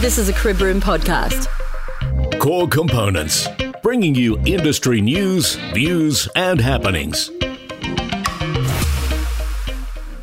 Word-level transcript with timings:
This 0.00 0.16
is 0.16 0.28
a 0.28 0.32
Crib 0.32 0.60
Room 0.60 0.80
podcast. 0.80 1.48
Core 2.38 2.68
Components, 2.68 3.48
bringing 3.82 4.14
you 4.14 4.38
industry 4.46 5.00
news, 5.00 5.56
views, 5.74 6.28
and 6.36 6.60
happenings. 6.60 7.32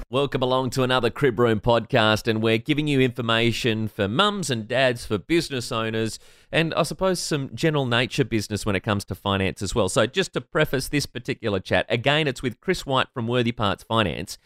Welcome 0.09 0.41
along 0.41 0.69
to 0.69 0.83
another 0.83 1.09
Crib 1.09 1.37
Room 1.37 1.59
podcast, 1.59 2.29
and 2.29 2.41
we're 2.41 2.57
giving 2.57 2.87
you 2.87 3.01
information 3.01 3.89
for 3.89 4.07
mums 4.07 4.49
and 4.49 4.65
dads, 4.65 5.05
for 5.05 5.17
business 5.17 5.73
owners, 5.73 6.19
and 6.53 6.73
I 6.75 6.83
suppose 6.83 7.19
some 7.19 7.53
general 7.53 7.85
nature 7.85 8.23
business 8.23 8.65
when 8.65 8.77
it 8.77 8.83
comes 8.83 9.03
to 9.03 9.13
finance 9.13 9.61
as 9.61 9.75
well. 9.75 9.89
So, 9.89 10.05
just 10.05 10.31
to 10.35 10.41
preface 10.41 10.87
this 10.87 11.05
particular 11.05 11.59
chat, 11.59 11.85
again, 11.89 12.29
it's 12.29 12.41
with 12.41 12.61
Chris 12.61 12.85
White 12.85 13.07
from 13.13 13.27
Worthy 13.27 13.51
Parts 13.51 13.83
Finance. 13.83 14.37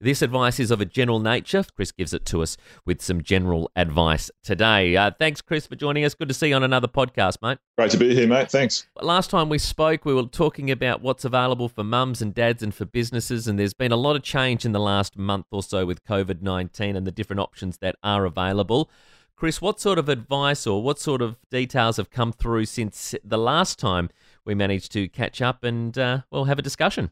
This 0.00 0.22
advice 0.22 0.60
is 0.60 0.70
of 0.70 0.80
a 0.80 0.84
general 0.84 1.18
nature. 1.18 1.64
Chris 1.74 1.90
gives 1.90 2.12
it 2.12 2.24
to 2.26 2.40
us 2.40 2.56
with 2.86 3.02
some 3.02 3.20
general 3.20 3.68
advice 3.74 4.30
today. 4.44 4.96
Uh, 4.96 5.10
thanks, 5.18 5.40
Chris, 5.40 5.66
for 5.66 5.74
joining 5.74 6.04
us. 6.04 6.14
Good 6.14 6.28
to 6.28 6.34
see 6.34 6.50
you 6.50 6.54
on 6.54 6.62
another 6.62 6.86
podcast, 6.86 7.38
mate. 7.42 7.58
Great 7.76 7.90
to 7.90 7.96
be 7.96 8.14
here, 8.14 8.28
mate. 8.28 8.48
Thanks. 8.48 8.86
Last 9.02 9.28
time 9.28 9.48
we 9.48 9.58
spoke, 9.58 10.04
we 10.04 10.14
were 10.14 10.22
talking 10.22 10.70
about 10.70 11.02
what's 11.02 11.24
available 11.24 11.68
for 11.68 11.82
mums 11.82 12.22
and 12.22 12.32
dads 12.32 12.62
and 12.62 12.72
for 12.72 12.84
businesses, 12.84 13.48
and 13.48 13.58
there's 13.58 13.74
been 13.74 13.90
a 13.90 13.96
lot 13.96 14.14
of 14.14 14.22
change 14.22 14.64
in 14.64 14.70
the 14.70 14.78
last 14.78 15.18
month 15.18 15.46
or 15.50 15.64
so 15.64 15.84
with 15.84 16.04
COVID 16.04 16.42
19 16.42 16.94
and 16.94 17.04
the 17.04 17.10
different 17.10 17.40
options 17.40 17.78
that 17.78 17.96
are 18.04 18.24
available. 18.24 18.88
Chris, 19.34 19.60
what 19.60 19.80
sort 19.80 19.98
of 19.98 20.08
advice 20.08 20.64
or 20.64 20.80
what 20.80 21.00
sort 21.00 21.22
of 21.22 21.36
details 21.50 21.96
have 21.96 22.10
come 22.10 22.32
through 22.32 22.66
since 22.66 23.16
the 23.24 23.38
last 23.38 23.80
time 23.80 24.10
we 24.44 24.54
managed 24.54 24.92
to 24.92 25.08
catch 25.08 25.42
up 25.42 25.64
and, 25.64 25.98
uh, 25.98 26.20
well, 26.30 26.44
have 26.44 26.58
a 26.60 26.62
discussion? 26.62 27.10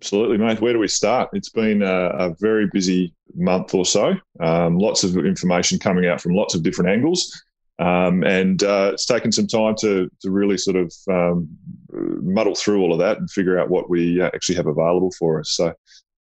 Absolutely, 0.00 0.38
mate. 0.38 0.60
Where 0.60 0.72
do 0.72 0.78
we 0.78 0.88
start? 0.88 1.30
It's 1.32 1.48
been 1.48 1.82
a, 1.82 2.08
a 2.10 2.34
very 2.40 2.68
busy 2.72 3.14
month 3.34 3.74
or 3.74 3.86
so. 3.86 4.14
Um, 4.40 4.78
lots 4.78 5.04
of 5.04 5.16
information 5.16 5.78
coming 5.78 6.06
out 6.06 6.20
from 6.20 6.34
lots 6.34 6.54
of 6.54 6.62
different 6.62 6.90
angles. 6.90 7.32
Um, 7.78 8.22
and 8.22 8.62
uh, 8.62 8.90
it's 8.92 9.06
taken 9.06 9.32
some 9.32 9.46
time 9.46 9.74
to, 9.80 10.08
to 10.22 10.30
really 10.30 10.58
sort 10.58 10.76
of 10.76 10.92
um, 11.10 11.48
muddle 12.22 12.54
through 12.54 12.80
all 12.80 12.92
of 12.92 12.98
that 13.00 13.18
and 13.18 13.30
figure 13.30 13.58
out 13.58 13.70
what 13.70 13.90
we 13.90 14.20
uh, 14.20 14.26
actually 14.26 14.56
have 14.56 14.66
available 14.66 15.12
for 15.18 15.40
us. 15.40 15.52
So, 15.52 15.72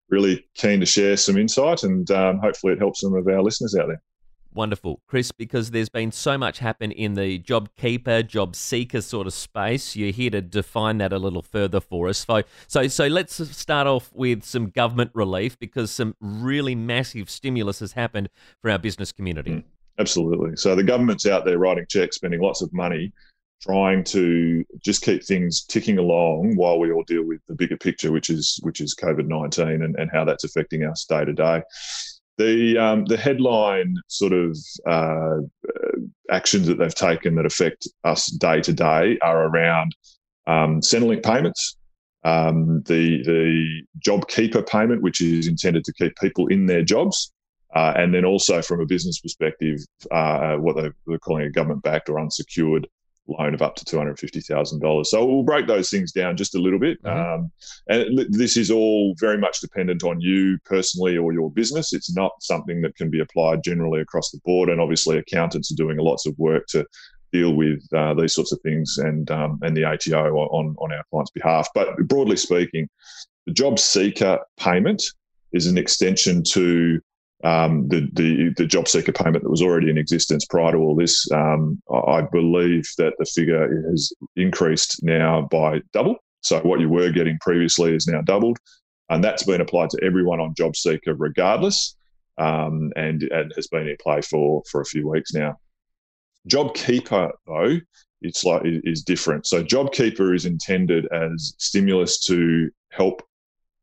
really 0.09 0.45
keen 0.55 0.79
to 0.79 0.85
share 0.85 1.17
some 1.17 1.37
insight 1.37 1.83
and 1.83 2.09
um, 2.11 2.39
hopefully 2.39 2.73
it 2.73 2.79
helps 2.79 3.01
some 3.01 3.15
of 3.15 3.27
our 3.27 3.41
listeners 3.41 3.75
out 3.75 3.87
there. 3.87 4.01
Wonderful, 4.55 5.01
Chris, 5.07 5.31
because 5.31 5.71
there's 5.71 5.89
been 5.89 6.11
so 6.11 6.37
much 6.37 6.59
happen 6.59 6.91
in 6.91 7.15
the 7.15 7.39
job 7.39 7.69
keeper, 7.75 8.21
job 8.21 8.55
seeker 8.55 9.01
sort 9.01 9.25
of 9.25 9.33
space. 9.33 9.95
You're 9.95 10.11
here 10.11 10.29
to 10.29 10.41
define 10.41 10.99
that 10.99 11.11
a 11.11 11.17
little 11.17 11.41
further 11.41 11.79
for 11.79 12.07
us. 12.07 12.25
So, 12.27 12.43
so, 12.67 12.87
so 12.87 13.07
let's 13.07 13.35
start 13.55 13.87
off 13.87 14.11
with 14.13 14.43
some 14.43 14.69
government 14.69 15.11
relief 15.13 15.57
because 15.57 15.89
some 15.89 16.15
really 16.21 16.75
massive 16.75 17.29
stimulus 17.29 17.79
has 17.79 17.93
happened 17.93 18.29
for 18.61 18.69
our 18.69 18.77
business 18.77 19.11
community. 19.11 19.51
Mm, 19.51 19.63
absolutely. 19.97 20.55
So 20.55 20.75
the 20.75 20.83
government's 20.83 21.25
out 21.25 21.45
there 21.45 21.57
writing 21.57 21.85
checks, 21.89 22.17
spending 22.17 22.41
lots 22.41 22.61
of 22.61 22.71
money, 22.73 23.11
trying 23.61 24.03
to 24.03 24.65
just 24.83 25.01
keep 25.03 25.23
things 25.23 25.63
ticking 25.63 25.97
along 25.97 26.55
while 26.55 26.77
we 26.77 26.91
all 26.91 27.03
deal 27.03 27.23
with 27.23 27.39
the 27.47 27.55
bigger 27.55 27.77
picture, 27.77 28.11
which 28.11 28.29
is 28.29 28.59
which 28.61 28.81
is 28.81 28.93
COVID 28.93 29.25
nineteen 29.25 29.83
and, 29.83 29.95
and 29.95 30.11
how 30.11 30.25
that's 30.25 30.43
affecting 30.43 30.83
us 30.83 31.05
day 31.05 31.25
to 31.25 31.33
day. 31.33 31.61
The 32.37 32.77
um, 32.77 33.05
the 33.05 33.17
headline 33.17 33.95
sort 34.07 34.33
of 34.33 34.57
uh, 34.87 35.37
actions 36.31 36.67
that 36.67 36.79
they've 36.79 36.93
taken 36.93 37.35
that 37.35 37.45
affect 37.45 37.87
us 38.03 38.27
day 38.27 38.61
to 38.61 38.73
day 38.73 39.19
are 39.21 39.45
around 39.45 39.95
um, 40.47 40.81
Centrelink 40.81 41.23
payments, 41.23 41.77
um, 42.23 42.81
the 42.83 43.21
the 43.23 43.83
JobKeeper 44.05 44.67
payment, 44.67 45.01
which 45.01 45.21
is 45.21 45.47
intended 45.47 45.83
to 45.85 45.93
keep 45.93 46.15
people 46.17 46.47
in 46.47 46.65
their 46.65 46.83
jobs, 46.83 47.31
uh, 47.75 47.93
and 47.95 48.13
then 48.13 48.25
also 48.25 48.61
from 48.61 48.81
a 48.81 48.85
business 48.85 49.19
perspective, 49.19 49.79
uh, 50.11 50.55
what 50.55 50.75
they're 50.75 51.19
calling 51.19 51.45
a 51.45 51.51
government 51.51 51.83
backed 51.83 52.09
or 52.09 52.19
unsecured 52.19 52.87
loan 53.27 53.53
of 53.53 53.61
up 53.61 53.75
to 53.75 53.85
$250,000. 53.85 55.05
So 55.05 55.25
we'll 55.25 55.43
break 55.43 55.67
those 55.67 55.89
things 55.89 56.11
down 56.11 56.37
just 56.37 56.55
a 56.55 56.59
little 56.59 56.79
bit. 56.79 57.01
Mm-hmm. 57.03 57.43
Um, 57.43 57.51
and 57.87 58.33
this 58.33 58.57
is 58.57 58.69
all 58.69 59.15
very 59.19 59.37
much 59.37 59.61
dependent 59.61 60.03
on 60.03 60.19
you 60.19 60.57
personally 60.65 61.17
or 61.17 61.33
your 61.33 61.51
business. 61.51 61.93
It's 61.93 62.15
not 62.15 62.31
something 62.41 62.81
that 62.81 62.95
can 62.95 63.09
be 63.09 63.21
applied 63.21 63.63
generally 63.63 64.01
across 64.01 64.31
the 64.31 64.39
board. 64.45 64.69
And 64.69 64.81
obviously, 64.81 65.17
accountants 65.17 65.71
are 65.71 65.75
doing 65.75 65.97
lots 65.97 66.25
of 66.25 66.37
work 66.37 66.67
to 66.67 66.85
deal 67.31 67.55
with 67.55 67.81
uh, 67.95 68.13
these 68.13 68.33
sorts 68.33 68.51
of 68.51 68.61
things 68.61 68.97
and 68.99 69.29
um, 69.31 69.59
and 69.63 69.75
the 69.75 69.83
ATO 69.83 70.35
on, 70.35 70.75
on 70.77 70.93
our 70.93 71.03
client's 71.09 71.31
behalf. 71.31 71.67
But 71.73 71.97
broadly 72.07 72.37
speaking, 72.37 72.87
the 73.45 73.53
job 73.53 73.79
seeker 73.79 74.39
payment 74.57 75.03
is 75.51 75.67
an 75.67 75.77
extension 75.77 76.43
to 76.51 77.01
um, 77.43 77.87
the, 77.89 78.09
the, 78.13 78.53
the 78.55 78.65
job 78.65 78.87
seeker 78.87 79.11
payment 79.11 79.43
that 79.43 79.49
was 79.49 79.61
already 79.61 79.89
in 79.89 79.97
existence 79.97 80.45
prior 80.45 80.71
to 80.71 80.77
all 80.77 80.95
this, 80.95 81.29
um, 81.31 81.81
I 81.93 82.21
believe 82.21 82.87
that 82.97 83.13
the 83.19 83.25
figure 83.25 83.83
has 83.89 84.13
increased 84.35 85.03
now 85.03 85.47
by 85.51 85.81
double. 85.91 86.15
So 86.41 86.59
what 86.61 86.79
you 86.79 86.89
were 86.89 87.11
getting 87.11 87.37
previously 87.41 87.95
is 87.95 88.07
now 88.07 88.21
doubled, 88.21 88.57
and 89.09 89.23
that's 89.23 89.43
been 89.43 89.61
applied 89.61 89.89
to 89.91 90.03
everyone 90.03 90.39
on 90.39 90.53
job 90.55 90.75
seeker 90.75 91.15
regardless, 91.15 91.95
um, 92.37 92.91
and, 92.95 93.23
and 93.23 93.53
has 93.55 93.67
been 93.67 93.87
in 93.87 93.97
play 94.01 94.21
for 94.21 94.63
for 94.69 94.81
a 94.81 94.85
few 94.85 95.09
weeks 95.09 95.33
now. 95.33 95.57
Job 96.47 96.75
keeper 96.75 97.31
though, 97.45 97.77
it's 98.21 98.43
like 98.43 98.61
is 98.65 99.03
different. 99.03 99.45
So 99.45 99.63
job 99.63 99.91
keeper 99.93 100.33
is 100.33 100.45
intended 100.45 101.07
as 101.13 101.53
stimulus 101.57 102.25
to 102.25 102.69
help 102.91 103.21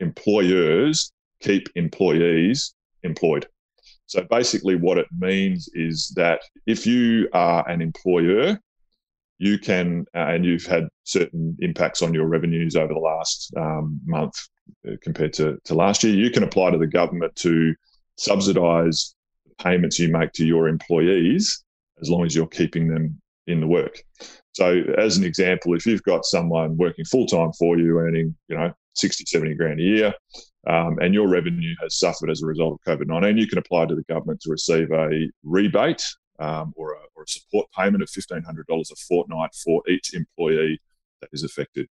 employers 0.00 1.12
keep 1.42 1.69
employees 1.75 2.75
employed. 3.03 3.47
So 4.06 4.27
basically, 4.28 4.77
what 4.77 4.99
it 4.99 5.06
means 5.16 5.69
is 5.75 6.12
that 6.16 6.43
if 6.66 6.87
you 6.87 7.28
are 7.33 7.69
an 7.69 7.81
employer, 7.81 8.59
you 9.38 9.59
can, 9.59 10.05
uh, 10.15 10.27
and 10.27 10.44
you've 10.44 10.66
had 10.66 10.88
certain 11.05 11.56
impacts 11.60 12.03
on 12.03 12.12
your 12.12 12.27
revenues 12.27 12.77
over 12.77 12.93
the 12.93 13.00
last 13.00 13.53
um, 13.56 14.00
month 14.05 14.34
uh, 14.87 14.97
compared 15.03 15.33
to, 15.34 15.59
to 15.65 15.75
last 15.75 16.05
year, 16.05 16.15
you 16.15 16.31
can 16.31 16.43
apply 16.43 16.71
to 16.71 16.78
the 16.78 16.87
government 16.87 17.34
to 17.37 17.75
subsidise 18.16 19.15
the 19.47 19.55
payments 19.62 19.99
you 19.99 20.09
make 20.09 20.33
to 20.33 20.44
your 20.44 20.69
employees 20.69 21.65
as 22.03 22.10
long 22.10 22.27
as 22.27 22.34
you're 22.34 22.47
keeping 22.47 22.89
them 22.89 23.21
in 23.47 23.60
the 23.60 23.66
work. 23.66 24.03
So, 24.53 24.83
as 24.99 25.16
an 25.16 25.25
example, 25.25 25.75
if 25.75 25.87
you've 25.87 26.03
got 26.03 26.25
someone 26.25 26.77
working 26.77 27.05
full 27.05 27.27
time 27.27 27.53
for 27.59 27.78
you, 27.78 27.99
earning, 27.99 28.37
you 28.49 28.56
know, 28.56 28.72
60, 28.94 29.25
70 29.27 29.55
grand 29.55 29.81
a 29.81 29.83
year, 29.83 30.15
um, 30.66 30.98
and 31.00 31.15
your 31.15 31.28
revenue 31.28 31.75
has 31.82 31.98
suffered 31.98 32.31
as 32.31 32.43
a 32.43 32.47
result 32.47 32.81
of 32.87 32.98
COVID 32.98 33.06
19, 33.06 33.38
you 33.38 33.47
can 33.47 33.59
apply 33.59 33.87
to 33.87 33.94
the 33.94 34.04
government 34.04 34.41
to 34.43 34.50
receive 34.50 34.91
a 34.93 35.28
rebate 35.43 36.04
um, 36.38 36.72
or, 36.76 36.93
a, 36.93 36.98
or, 37.15 37.22
a, 37.22 37.28
support 37.28 37.66
payment 37.76 38.03
of 38.03 38.09
$1,500 38.09 38.43
a 38.69 38.97
fortnight 39.09 39.50
for 39.65 39.82
each 39.88 40.15
employee 40.15 40.81
that 41.21 41.31
is 41.32 41.44
affected. 41.44 41.87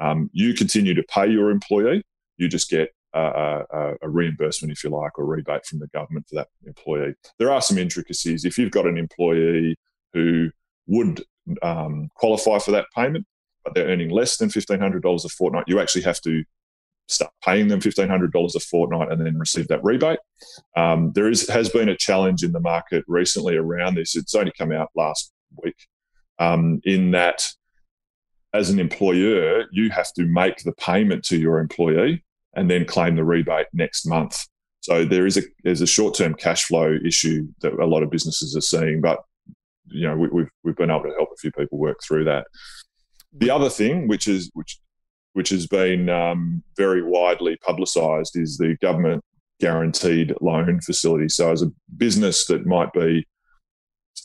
Um, 0.00 0.30
you 0.32 0.54
continue 0.54 0.94
to 0.94 1.02
pay 1.04 1.28
your 1.28 1.50
employee, 1.50 2.02
you 2.36 2.48
just 2.48 2.70
get 2.70 2.90
a, 3.14 3.64
a, 3.70 3.94
a, 4.02 4.08
reimbursement, 4.08 4.72
if 4.72 4.84
you 4.84 4.90
like, 4.90 5.18
or 5.18 5.24
rebate 5.24 5.66
from 5.66 5.80
the 5.80 5.88
government 5.88 6.26
for 6.28 6.36
that 6.36 6.48
employee. 6.66 7.14
There 7.38 7.52
are 7.52 7.62
some 7.62 7.78
intricacies. 7.78 8.44
If 8.44 8.58
you've 8.58 8.70
got 8.70 8.86
an 8.86 8.98
employee 8.98 9.76
who 10.12 10.50
would 10.86 11.24
um, 11.62 12.08
qualify 12.14 12.58
for 12.58 12.70
that 12.72 12.86
payment, 12.94 13.26
but 13.64 13.74
they're 13.74 13.88
earning 13.88 14.10
less 14.10 14.36
than 14.36 14.48
$1,500 14.48 15.24
a 15.24 15.28
fortnight, 15.28 15.64
you 15.66 15.80
actually 15.80 16.02
have 16.02 16.20
to 16.22 16.44
start 17.08 17.32
paying 17.44 17.68
them 17.68 17.80
$1,500 17.80 18.54
a 18.54 18.60
fortnight 18.60 19.10
and 19.10 19.24
then 19.24 19.38
receive 19.38 19.68
that 19.68 19.82
rebate. 19.82 20.18
Um, 20.76 21.12
there 21.14 21.28
is 21.28 21.48
has 21.48 21.68
been 21.68 21.88
a 21.88 21.96
challenge 21.96 22.42
in 22.42 22.52
the 22.52 22.60
market 22.60 23.04
recently 23.08 23.56
around 23.56 23.96
this. 23.96 24.14
It's 24.14 24.34
only 24.34 24.52
come 24.56 24.72
out 24.72 24.90
last 24.94 25.32
week 25.62 25.76
um, 26.38 26.80
in 26.84 27.10
that 27.12 27.48
as 28.54 28.70
an 28.70 28.78
employer, 28.78 29.64
you 29.72 29.90
have 29.90 30.12
to 30.14 30.24
make 30.24 30.62
the 30.62 30.72
payment 30.72 31.24
to 31.24 31.36
your 31.36 31.58
employee 31.58 32.24
and 32.54 32.70
then 32.70 32.84
claim 32.84 33.16
the 33.16 33.24
rebate 33.24 33.66
next 33.72 34.06
month. 34.06 34.46
So 34.80 35.04
there 35.04 35.26
is 35.26 35.36
a 35.36 35.42
there's 35.64 35.80
a 35.80 35.86
short 35.86 36.14
term 36.14 36.34
cash 36.34 36.64
flow 36.64 36.96
issue 37.04 37.48
that 37.60 37.74
a 37.74 37.84
lot 37.84 38.02
of 38.02 38.10
businesses 38.10 38.56
are 38.56 38.60
seeing, 38.60 39.00
but 39.00 39.18
you 39.86 40.06
know 40.06 40.16
we, 40.16 40.28
we've 40.28 40.50
we've 40.64 40.76
been 40.76 40.90
able 40.90 41.02
to 41.02 41.14
help 41.16 41.30
a 41.32 41.36
few 41.36 41.52
people 41.52 41.78
work 41.78 41.98
through 42.02 42.24
that. 42.24 42.46
The 43.32 43.50
other 43.50 43.68
thing, 43.68 44.08
which 44.08 44.28
is 44.28 44.50
which 44.54 44.80
which 45.38 45.50
has 45.50 45.68
been 45.68 46.08
um, 46.08 46.64
very 46.76 47.00
widely 47.00 47.56
publicised, 47.58 48.36
is 48.36 48.58
the 48.58 48.76
government 48.82 49.22
guaranteed 49.60 50.34
loan 50.40 50.80
facility. 50.80 51.28
So, 51.28 51.52
as 51.52 51.62
a 51.62 51.70
business 51.96 52.46
that 52.46 52.66
might 52.66 52.92
be 52.92 53.24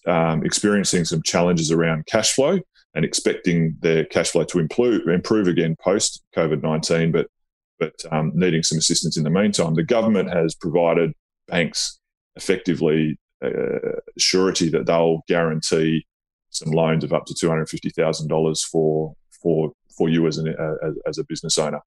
um, 0.07 0.43
experiencing 0.43 1.05
some 1.05 1.21
challenges 1.21 1.71
around 1.71 2.07
cash 2.07 2.33
flow 2.33 2.57
and 2.95 3.05
expecting 3.05 3.77
their 3.81 4.05
cash 4.05 4.31
flow 4.31 4.43
to 4.45 4.57
improve, 4.57 5.07
improve 5.07 5.47
again 5.47 5.75
post 5.79 6.23
COVID 6.35 6.63
19, 6.63 7.11
but, 7.11 7.27
but 7.77 7.93
um, 8.11 8.31
needing 8.33 8.63
some 8.63 8.79
assistance 8.79 9.15
in 9.15 9.23
the 9.23 9.29
meantime, 9.29 9.75
the 9.75 9.83
government 9.83 10.33
has 10.33 10.55
provided 10.55 11.13
banks 11.47 11.99
effectively 12.37 13.19
uh, 13.45 13.99
surety 14.17 14.67
that 14.69 14.87
they'll 14.87 15.21
guarantee 15.27 16.07
some 16.49 16.71
loans 16.71 17.03
of 17.03 17.13
up 17.13 17.25
to 17.27 17.35
$250,000 17.35 18.61
for, 18.65 19.13
for 19.43 19.73
for 19.97 20.09
you 20.09 20.27
as, 20.27 20.37
an, 20.37 20.55
uh, 20.57 20.91
as 21.07 21.17
a 21.17 21.23
business 21.23 21.57
owner. 21.57 21.81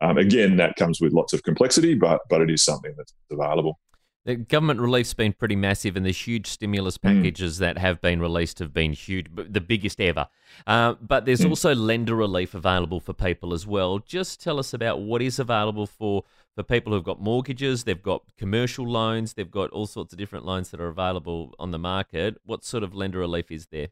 Um, 0.00 0.18
again, 0.18 0.56
that 0.56 0.76
comes 0.76 1.00
with 1.00 1.12
lots 1.12 1.32
of 1.32 1.42
complexity, 1.42 1.94
but 1.94 2.20
but 2.30 2.40
it 2.40 2.50
is 2.50 2.64
something 2.64 2.94
that's 2.96 3.12
available. 3.30 3.78
The 4.24 4.36
government 4.36 4.80
relief's 4.80 5.14
been 5.14 5.32
pretty 5.32 5.56
massive, 5.56 5.96
and 5.96 6.04
the 6.04 6.10
huge 6.10 6.48
stimulus 6.48 6.98
Hmm. 6.98 7.08
packages 7.08 7.56
mm. 7.56 7.60
that 7.60 7.78
have 7.78 8.00
been 8.02 8.20
released 8.20 8.58
have 8.58 8.74
been 8.74 8.92
huge, 8.92 9.26
the 9.34 9.60
biggest 9.60 10.00
ever. 10.00 10.28
Uh, 10.66 10.94
but 11.00 11.24
there's 11.24 11.40
mm. 11.40 11.48
also 11.48 11.74
lender 11.74 12.14
relief 12.14 12.54
available 12.54 13.00
for 13.00 13.14
people 13.14 13.54
as 13.54 13.66
well. 13.66 14.00
Just 14.00 14.42
tell 14.42 14.58
us 14.58 14.74
about 14.74 15.00
what 15.00 15.22
is 15.22 15.38
available 15.38 15.86
for, 15.86 16.24
for 16.54 16.62
people 16.62 16.92
who've 16.92 17.04
got 17.04 17.22
mortgages, 17.22 17.84
they've 17.84 18.02
got 18.02 18.22
commercial 18.36 18.86
loans, 18.86 19.32
they've 19.32 19.50
got 19.50 19.70
all 19.70 19.86
sorts 19.86 20.12
of 20.12 20.18
different 20.18 20.44
loans 20.44 20.68
that 20.70 20.80
are 20.80 20.88
available 20.88 21.54
on 21.58 21.70
the 21.70 21.78
market. 21.78 22.36
What 22.44 22.64
sort 22.64 22.82
of 22.82 22.94
lender 22.94 23.20
relief 23.20 23.50
is 23.50 23.68
there? 23.68 23.88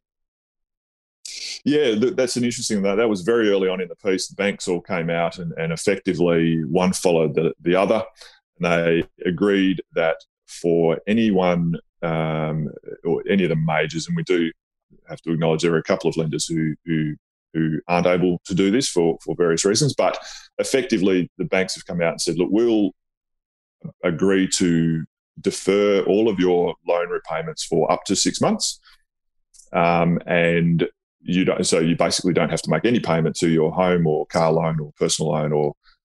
Yeah, 1.66 1.96
that's 1.96 2.36
an 2.36 2.44
interesting 2.44 2.80
that. 2.82 2.94
That 2.94 3.08
was 3.08 3.22
very 3.22 3.50
early 3.50 3.68
on 3.68 3.80
in 3.80 3.88
the 3.88 3.96
piece. 3.96 4.28
The 4.28 4.36
banks 4.36 4.68
all 4.68 4.80
came 4.80 5.10
out 5.10 5.38
and, 5.38 5.52
and 5.58 5.72
effectively 5.72 6.62
one 6.64 6.92
followed 6.92 7.34
the, 7.34 7.54
the 7.60 7.74
other. 7.74 8.04
And 8.60 8.72
they 8.72 9.28
agreed 9.28 9.82
that 9.94 10.14
for 10.46 11.00
anyone 11.08 11.74
um, 12.02 12.68
or 13.04 13.24
any 13.28 13.42
of 13.42 13.48
the 13.48 13.56
majors, 13.56 14.06
and 14.06 14.16
we 14.16 14.22
do 14.22 14.52
have 15.08 15.20
to 15.22 15.32
acknowledge 15.32 15.62
there 15.62 15.74
are 15.74 15.78
a 15.78 15.82
couple 15.82 16.08
of 16.08 16.16
lenders 16.16 16.46
who 16.46 16.76
who 16.84 17.16
who 17.52 17.80
aren't 17.88 18.06
able 18.06 18.40
to 18.44 18.54
do 18.54 18.70
this 18.70 18.88
for 18.88 19.18
for 19.24 19.34
various 19.34 19.64
reasons, 19.64 19.92
but 19.92 20.16
effectively 20.58 21.28
the 21.36 21.44
banks 21.46 21.74
have 21.74 21.84
come 21.84 22.00
out 22.00 22.12
and 22.12 22.20
said, 22.20 22.38
look, 22.38 22.48
we'll 22.52 22.92
agree 24.04 24.46
to 24.46 25.04
defer 25.40 26.02
all 26.02 26.28
of 26.28 26.38
your 26.38 26.76
loan 26.86 27.08
repayments 27.08 27.64
for 27.64 27.90
up 27.90 28.04
to 28.04 28.14
six 28.14 28.40
months, 28.40 28.78
um, 29.72 30.20
and 30.26 30.88
you 31.26 31.44
don't. 31.44 31.66
So 31.66 31.80
you 31.80 31.96
basically 31.96 32.32
don't 32.32 32.50
have 32.50 32.62
to 32.62 32.70
make 32.70 32.84
any 32.84 33.00
payment 33.00 33.36
to 33.36 33.48
your 33.48 33.72
home 33.72 34.06
or 34.06 34.26
car 34.26 34.52
loan 34.52 34.80
or 34.80 34.92
personal 34.96 35.32
loan 35.32 35.52
or 35.52 35.74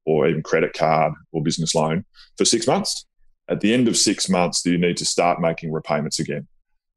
or 0.05 0.29
even 0.29 0.43
credit 0.43 0.73
card 0.73 1.13
or 1.33 1.43
business 1.43 1.75
loan 1.75 2.05
for 2.37 2.45
six 2.45 2.67
months. 2.67 3.07
At 3.49 3.61
the 3.61 3.73
end 3.73 3.89
of 3.89 3.97
six 3.97 4.29
months, 4.29 4.65
you 4.67 4.79
need 4.79 4.97
to 4.99 5.05
start 5.05 5.41
making 5.41 5.73
repayments 5.73 6.19
again. 6.19 6.49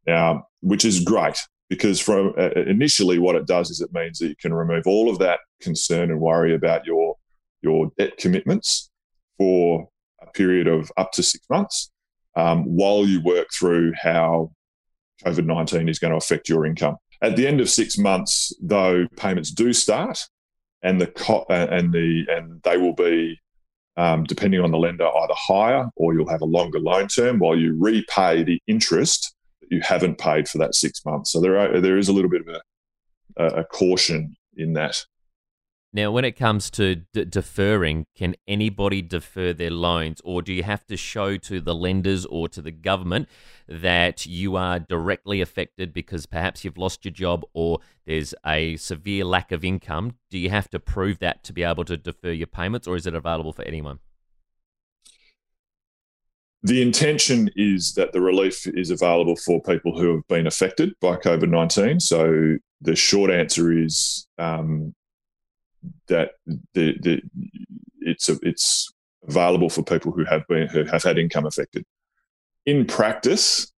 Now, 0.08 0.48
which 0.62 0.86
is 0.86 1.04
great 1.04 1.38
because 1.70 2.00
from 2.00 2.34
uh, 2.38 2.52
initially, 2.52 3.20
what 3.20 3.36
it 3.36 3.46
does 3.46 3.70
is 3.70 3.82
it 3.82 3.94
means 3.94 4.20
that 4.20 4.30
you 4.30 4.36
can 4.36 4.54
remove 4.54 4.88
all 4.88 5.10
of 5.10 5.20
that 5.20 5.40
concern 5.62 6.10
and 6.10 6.20
worry 6.20 6.56
about 6.56 6.86
your 6.86 7.16
your 7.62 7.92
debt 7.98 8.18
commitments 8.18 8.90
for 9.38 9.90
a 10.22 10.28
period 10.32 10.68
of 10.68 10.92
up 10.98 11.12
to 11.12 11.22
six 11.22 11.46
months, 11.50 11.92
um, 12.36 12.64
while 12.64 13.06
you 13.06 13.22
work 13.22 13.48
through 13.58 13.94
how 14.02 14.52
COVID 15.26 15.46
nineteen 15.46 15.90
is 15.90 16.00
going 16.00 16.12
to 16.12 16.18
affect 16.18 16.50
your 16.50 16.66
income. 16.66 16.98
At 17.22 17.36
the 17.36 17.48
end 17.48 17.60
of 17.60 17.70
six 17.70 17.98
months, 17.98 18.54
though, 18.62 19.06
payments 19.18 19.52
do 19.52 19.74
start, 19.74 20.26
and 20.82 21.02
the 21.02 21.08
co- 21.08 21.46
and 21.50 21.92
the 21.94 22.26
and 22.30 22.62
they 22.64 22.78
will 22.78 22.94
be 22.94 23.40
um, 24.00 24.24
depending 24.24 24.62
on 24.62 24.72
the 24.72 24.78
lender 24.78 25.06
either 25.06 25.34
higher 25.36 25.90
or 25.98 26.14
you'll 26.14 26.30
have 26.30 26.42
a 26.42 26.46
longer 26.46 26.80
loan 26.80 27.08
term 27.10 27.38
while 27.40 27.58
you 27.58 27.76
repay 27.78 28.44
the 28.44 28.62
interest 28.66 29.36
that 29.62 29.72
you 29.72 29.82
haven't 29.82 30.18
paid 30.18 30.48
for 30.48 30.58
that 30.58 30.74
six 30.74 31.04
months. 31.06 31.34
So 31.34 31.42
there 31.42 31.60
are, 31.60 31.82
there 31.82 31.98
is 31.98 32.08
a 32.08 32.14
little 32.14 32.30
bit 32.30 32.48
of 32.48 32.62
a, 33.36 33.60
a 33.60 33.64
caution 33.66 34.36
in 34.56 34.74
that. 34.74 35.04
Now, 35.92 36.12
when 36.12 36.24
it 36.24 36.34
comes 36.34 36.70
to 36.72 36.96
d- 37.14 37.26
deferring, 37.26 38.06
can 38.16 38.36
anybody 38.48 39.02
defer 39.02 39.54
their 39.54 39.72
loans, 39.72 40.22
or 40.24 40.44
do 40.44 40.54
you 40.54 40.62
have 40.62 40.86
to 40.86 40.96
show 40.96 41.36
to 41.38 41.60
the 41.60 41.74
lenders 41.74 42.28
or 42.28 42.48
to 42.50 42.62
the 42.62 42.72
government 42.72 43.28
that 43.68 44.28
you 44.28 44.56
are 44.56 44.78
directly 44.78 45.42
affected 45.42 45.92
because 45.92 46.28
perhaps 46.28 46.64
you've 46.64 46.78
lost 46.78 47.06
your 47.06 47.12
job 47.12 47.44
or 47.54 47.80
there's 48.06 48.36
a 48.46 48.76
severe 48.78 49.26
lack 49.26 49.52
of 49.52 49.66
income? 49.66 50.14
Do 50.30 50.38
you 50.38 50.52
have 50.52 50.70
to 50.70 50.80
prove 50.80 51.18
that 51.20 51.44
to 51.46 51.54
be 51.54 51.64
able 51.64 51.86
to 51.86 51.98
defer 51.98 52.32
your 52.32 52.48
payments, 52.48 52.88
or 52.88 52.96
is 52.96 53.08
it 53.08 53.16
available 53.16 53.54
for 53.54 53.64
anyone? 53.64 53.98
The 56.62 56.84
intention 56.84 57.50
is 57.56 57.94
that 57.94 58.12
the 58.12 58.22
relief 58.22 58.68
is 58.68 58.92
available 58.92 59.38
for 59.38 59.60
people 59.62 59.98
who 59.98 60.14
have 60.16 60.28
been 60.28 60.46
affected 60.46 60.94
by 61.02 61.16
COVID 61.16 61.50
19. 61.50 62.00
So 62.00 62.58
the 62.82 62.96
short 62.96 63.32
answer 63.32 63.72
is 63.72 64.28
um, 64.38 64.94
that 66.08 66.32
the, 66.74 66.96
the 67.02 67.22
it's 68.02 68.30
a, 68.30 68.38
it's 68.42 68.92
available 69.28 69.70
for 69.70 69.84
people 69.84 70.12
who 70.12 70.26
have 70.26 70.46
been 70.48 70.68
who 70.68 70.84
have 70.86 71.04
had 71.04 71.18
income 71.18 71.46
affected. 71.46 71.86
In 72.66 72.86
practice, 72.86 73.72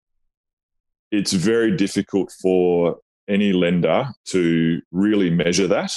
it's 1.11 1.33
very 1.33 1.77
difficult 1.77 2.33
for 2.41 2.97
any 3.29 3.53
lender 3.53 4.09
to 4.27 4.81
really 4.91 5.31
measure 5.31 5.67
that, 5.69 5.93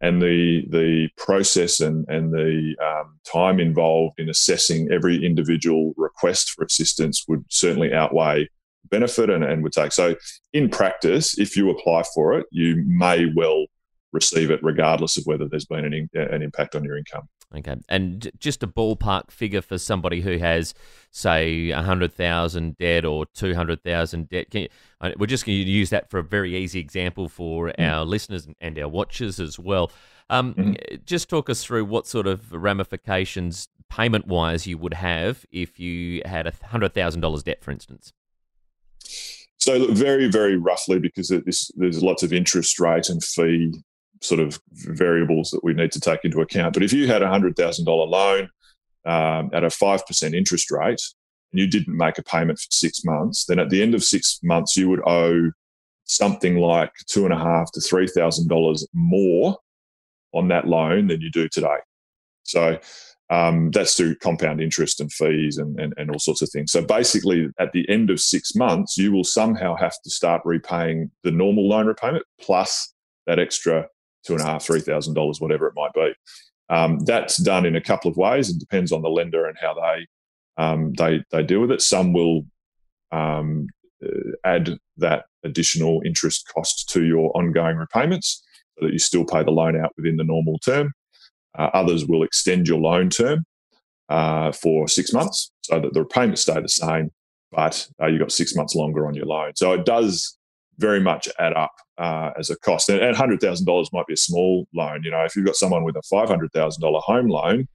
and 0.00 0.20
the 0.22 0.64
the 0.70 1.08
process 1.16 1.80
and 1.80 2.06
and 2.08 2.32
the 2.32 2.74
um, 2.82 3.18
time 3.30 3.60
involved 3.60 4.18
in 4.18 4.28
assessing 4.28 4.88
every 4.90 5.24
individual 5.24 5.92
request 5.96 6.50
for 6.50 6.64
assistance 6.64 7.24
would 7.28 7.44
certainly 7.48 7.92
outweigh 7.92 8.48
benefit 8.90 9.30
and, 9.30 9.44
and 9.44 9.62
would 9.62 9.72
take. 9.72 9.92
So, 9.92 10.16
in 10.52 10.68
practice, 10.68 11.38
if 11.38 11.56
you 11.56 11.70
apply 11.70 12.02
for 12.14 12.38
it, 12.38 12.46
you 12.50 12.82
may 12.86 13.26
well 13.34 13.66
receive 14.12 14.50
it 14.50 14.60
regardless 14.62 15.16
of 15.16 15.24
whether 15.24 15.48
there's 15.48 15.64
been 15.64 15.84
an, 15.84 15.92
in, 15.92 16.08
an 16.14 16.42
impact 16.42 16.74
on 16.74 16.84
your 16.84 16.96
income. 16.96 17.28
Okay, 17.56 17.74
and 17.88 18.30
just 18.38 18.62
a 18.62 18.68
ballpark 18.68 19.32
figure 19.32 19.60
for 19.60 19.76
somebody 19.76 20.20
who 20.20 20.38
has, 20.38 20.72
say, 21.10 21.70
a 21.70 21.82
hundred 21.82 22.12
thousand 22.12 22.78
debt 22.78 23.04
or 23.04 23.26
two 23.34 23.54
hundred 23.54 23.82
thousand 23.82 24.28
debt. 24.28 24.54
You, 24.54 24.68
we're 25.16 25.26
just 25.26 25.44
going 25.44 25.64
to 25.64 25.70
use 25.70 25.90
that 25.90 26.10
for 26.10 26.18
a 26.18 26.22
very 26.22 26.56
easy 26.56 26.78
example 26.78 27.28
for 27.28 27.68
mm. 27.68 27.74
our 27.80 28.04
listeners 28.04 28.46
and 28.60 28.78
our 28.78 28.88
watchers 28.88 29.40
as 29.40 29.58
well. 29.58 29.90
Um, 30.28 30.54
mm-hmm. 30.54 30.94
Just 31.04 31.28
talk 31.28 31.50
us 31.50 31.64
through 31.64 31.86
what 31.86 32.06
sort 32.06 32.28
of 32.28 32.52
ramifications 32.52 33.66
payment-wise 33.88 34.68
you 34.68 34.78
would 34.78 34.94
have 34.94 35.44
if 35.50 35.80
you 35.80 36.22
had 36.24 36.46
a 36.46 36.52
hundred 36.66 36.94
thousand 36.94 37.20
dollars 37.20 37.42
debt, 37.42 37.64
for 37.64 37.72
instance. 37.72 38.12
So, 39.56 39.76
look, 39.76 39.90
very, 39.90 40.28
very 40.28 40.56
roughly, 40.56 41.00
because 41.00 41.28
there's 41.28 42.02
lots 42.02 42.22
of 42.22 42.32
interest 42.32 42.78
rate 42.78 43.08
and 43.08 43.22
fee 43.22 43.74
sort 44.20 44.40
of 44.40 44.60
variables 44.72 45.50
that 45.50 45.64
we 45.64 45.74
need 45.74 45.92
to 45.92 46.00
take 46.00 46.24
into 46.24 46.40
account. 46.40 46.74
But 46.74 46.82
if 46.82 46.92
you 46.92 47.06
had 47.06 47.22
a 47.22 47.28
hundred 47.28 47.56
thousand 47.56 47.84
dollar 47.84 48.06
loan 48.06 48.50
um, 49.06 49.50
at 49.52 49.64
a 49.64 49.70
five 49.70 50.06
percent 50.06 50.34
interest 50.34 50.70
rate 50.70 51.02
and 51.52 51.60
you 51.60 51.66
didn't 51.66 51.96
make 51.96 52.18
a 52.18 52.22
payment 52.22 52.58
for 52.58 52.66
six 52.70 53.04
months, 53.04 53.46
then 53.46 53.58
at 53.58 53.70
the 53.70 53.82
end 53.82 53.94
of 53.94 54.04
six 54.04 54.40
months 54.42 54.76
you 54.76 54.88
would 54.88 55.06
owe 55.06 55.50
something 56.04 56.56
like 56.56 56.92
two 57.06 57.24
and 57.24 57.32
a 57.32 57.38
half 57.38 57.70
to 57.72 57.80
three 57.80 58.06
thousand 58.06 58.48
dollars 58.48 58.86
more 58.92 59.56
on 60.32 60.48
that 60.48 60.66
loan 60.66 61.08
than 61.08 61.20
you 61.20 61.30
do 61.30 61.48
today. 61.48 61.78
So 62.42 62.78
um, 63.30 63.70
that's 63.70 63.96
through 63.96 64.16
compound 64.16 64.60
interest 64.60 65.00
and 65.00 65.12
fees 65.12 65.56
and, 65.58 65.78
and, 65.78 65.94
and 65.96 66.10
all 66.10 66.18
sorts 66.18 66.42
of 66.42 66.50
things. 66.50 66.72
So 66.72 66.82
basically, 66.82 67.48
at 67.60 67.72
the 67.72 67.88
end 67.88 68.10
of 68.10 68.20
six 68.20 68.56
months, 68.56 68.98
you 68.98 69.12
will 69.12 69.24
somehow 69.24 69.76
have 69.76 69.94
to 70.02 70.10
start 70.10 70.42
repaying 70.44 71.12
the 71.22 71.30
normal 71.30 71.68
loan 71.68 71.86
repayment 71.86 72.24
plus 72.40 72.92
that 73.26 73.38
extra 73.38 73.86
two 74.24 74.34
and 74.34 74.42
a 74.42 74.46
half, 74.46 74.64
three 74.64 74.80
thousand 74.80 75.14
dollars, 75.14 75.40
whatever 75.40 75.66
it 75.66 75.74
might 75.76 75.92
be. 75.94 76.12
Um, 76.68 77.00
that's 77.00 77.36
done 77.36 77.66
in 77.66 77.76
a 77.76 77.80
couple 77.80 78.10
of 78.10 78.16
ways. 78.16 78.48
It 78.48 78.58
depends 78.58 78.92
on 78.92 79.02
the 79.02 79.08
lender 79.08 79.46
and 79.46 79.56
how 79.60 79.74
they 79.74 80.06
um, 80.56 80.92
they 80.94 81.22
they 81.30 81.42
deal 81.42 81.60
with 81.60 81.72
it. 81.72 81.82
Some 81.82 82.12
will 82.12 82.46
um, 83.12 83.66
uh, 84.04 84.32
add 84.44 84.78
that 84.98 85.24
additional 85.44 86.02
interest 86.04 86.48
cost 86.54 86.88
to 86.90 87.04
your 87.04 87.36
ongoing 87.36 87.76
repayments 87.76 88.42
so 88.78 88.86
that 88.86 88.92
you 88.92 88.98
still 88.98 89.24
pay 89.24 89.42
the 89.42 89.50
loan 89.50 89.78
out 89.80 89.92
within 89.96 90.16
the 90.16 90.24
normal 90.24 90.58
term. 90.58 90.92
Uh, 91.58 91.70
others 91.74 92.06
will 92.06 92.22
extend 92.22 92.68
your 92.68 92.78
loan 92.78 93.10
term 93.10 93.44
uh, 94.08 94.52
for 94.52 94.86
six 94.86 95.12
months 95.12 95.50
so 95.62 95.80
that 95.80 95.92
the 95.94 96.00
repayments 96.00 96.42
stay 96.42 96.60
the 96.60 96.68
same, 96.68 97.10
but 97.50 97.88
uh, 98.00 98.06
you've 98.06 98.20
got 98.20 98.32
six 98.32 98.54
months 98.54 98.74
longer 98.74 99.06
on 99.06 99.14
your 99.14 99.26
loan. 99.26 99.52
So 99.56 99.72
it 99.72 99.84
does 99.84 100.36
very 100.80 101.00
much 101.00 101.28
add 101.38 101.52
up 101.52 101.72
uh, 101.98 102.30
as 102.38 102.50
a 102.50 102.58
cost. 102.58 102.88
And, 102.88 103.00
and 103.00 103.16
$100,000 103.16 103.86
might 103.92 104.06
be 104.06 104.14
a 104.14 104.16
small 104.16 104.66
loan. 104.74 105.02
You 105.04 105.10
know, 105.10 105.22
if 105.24 105.36
you've 105.36 105.46
got 105.46 105.56
someone 105.56 105.84
with 105.84 105.96
a 105.96 106.02
$500,000 106.12 107.02
home 107.02 107.28
loan, 107.28 107.68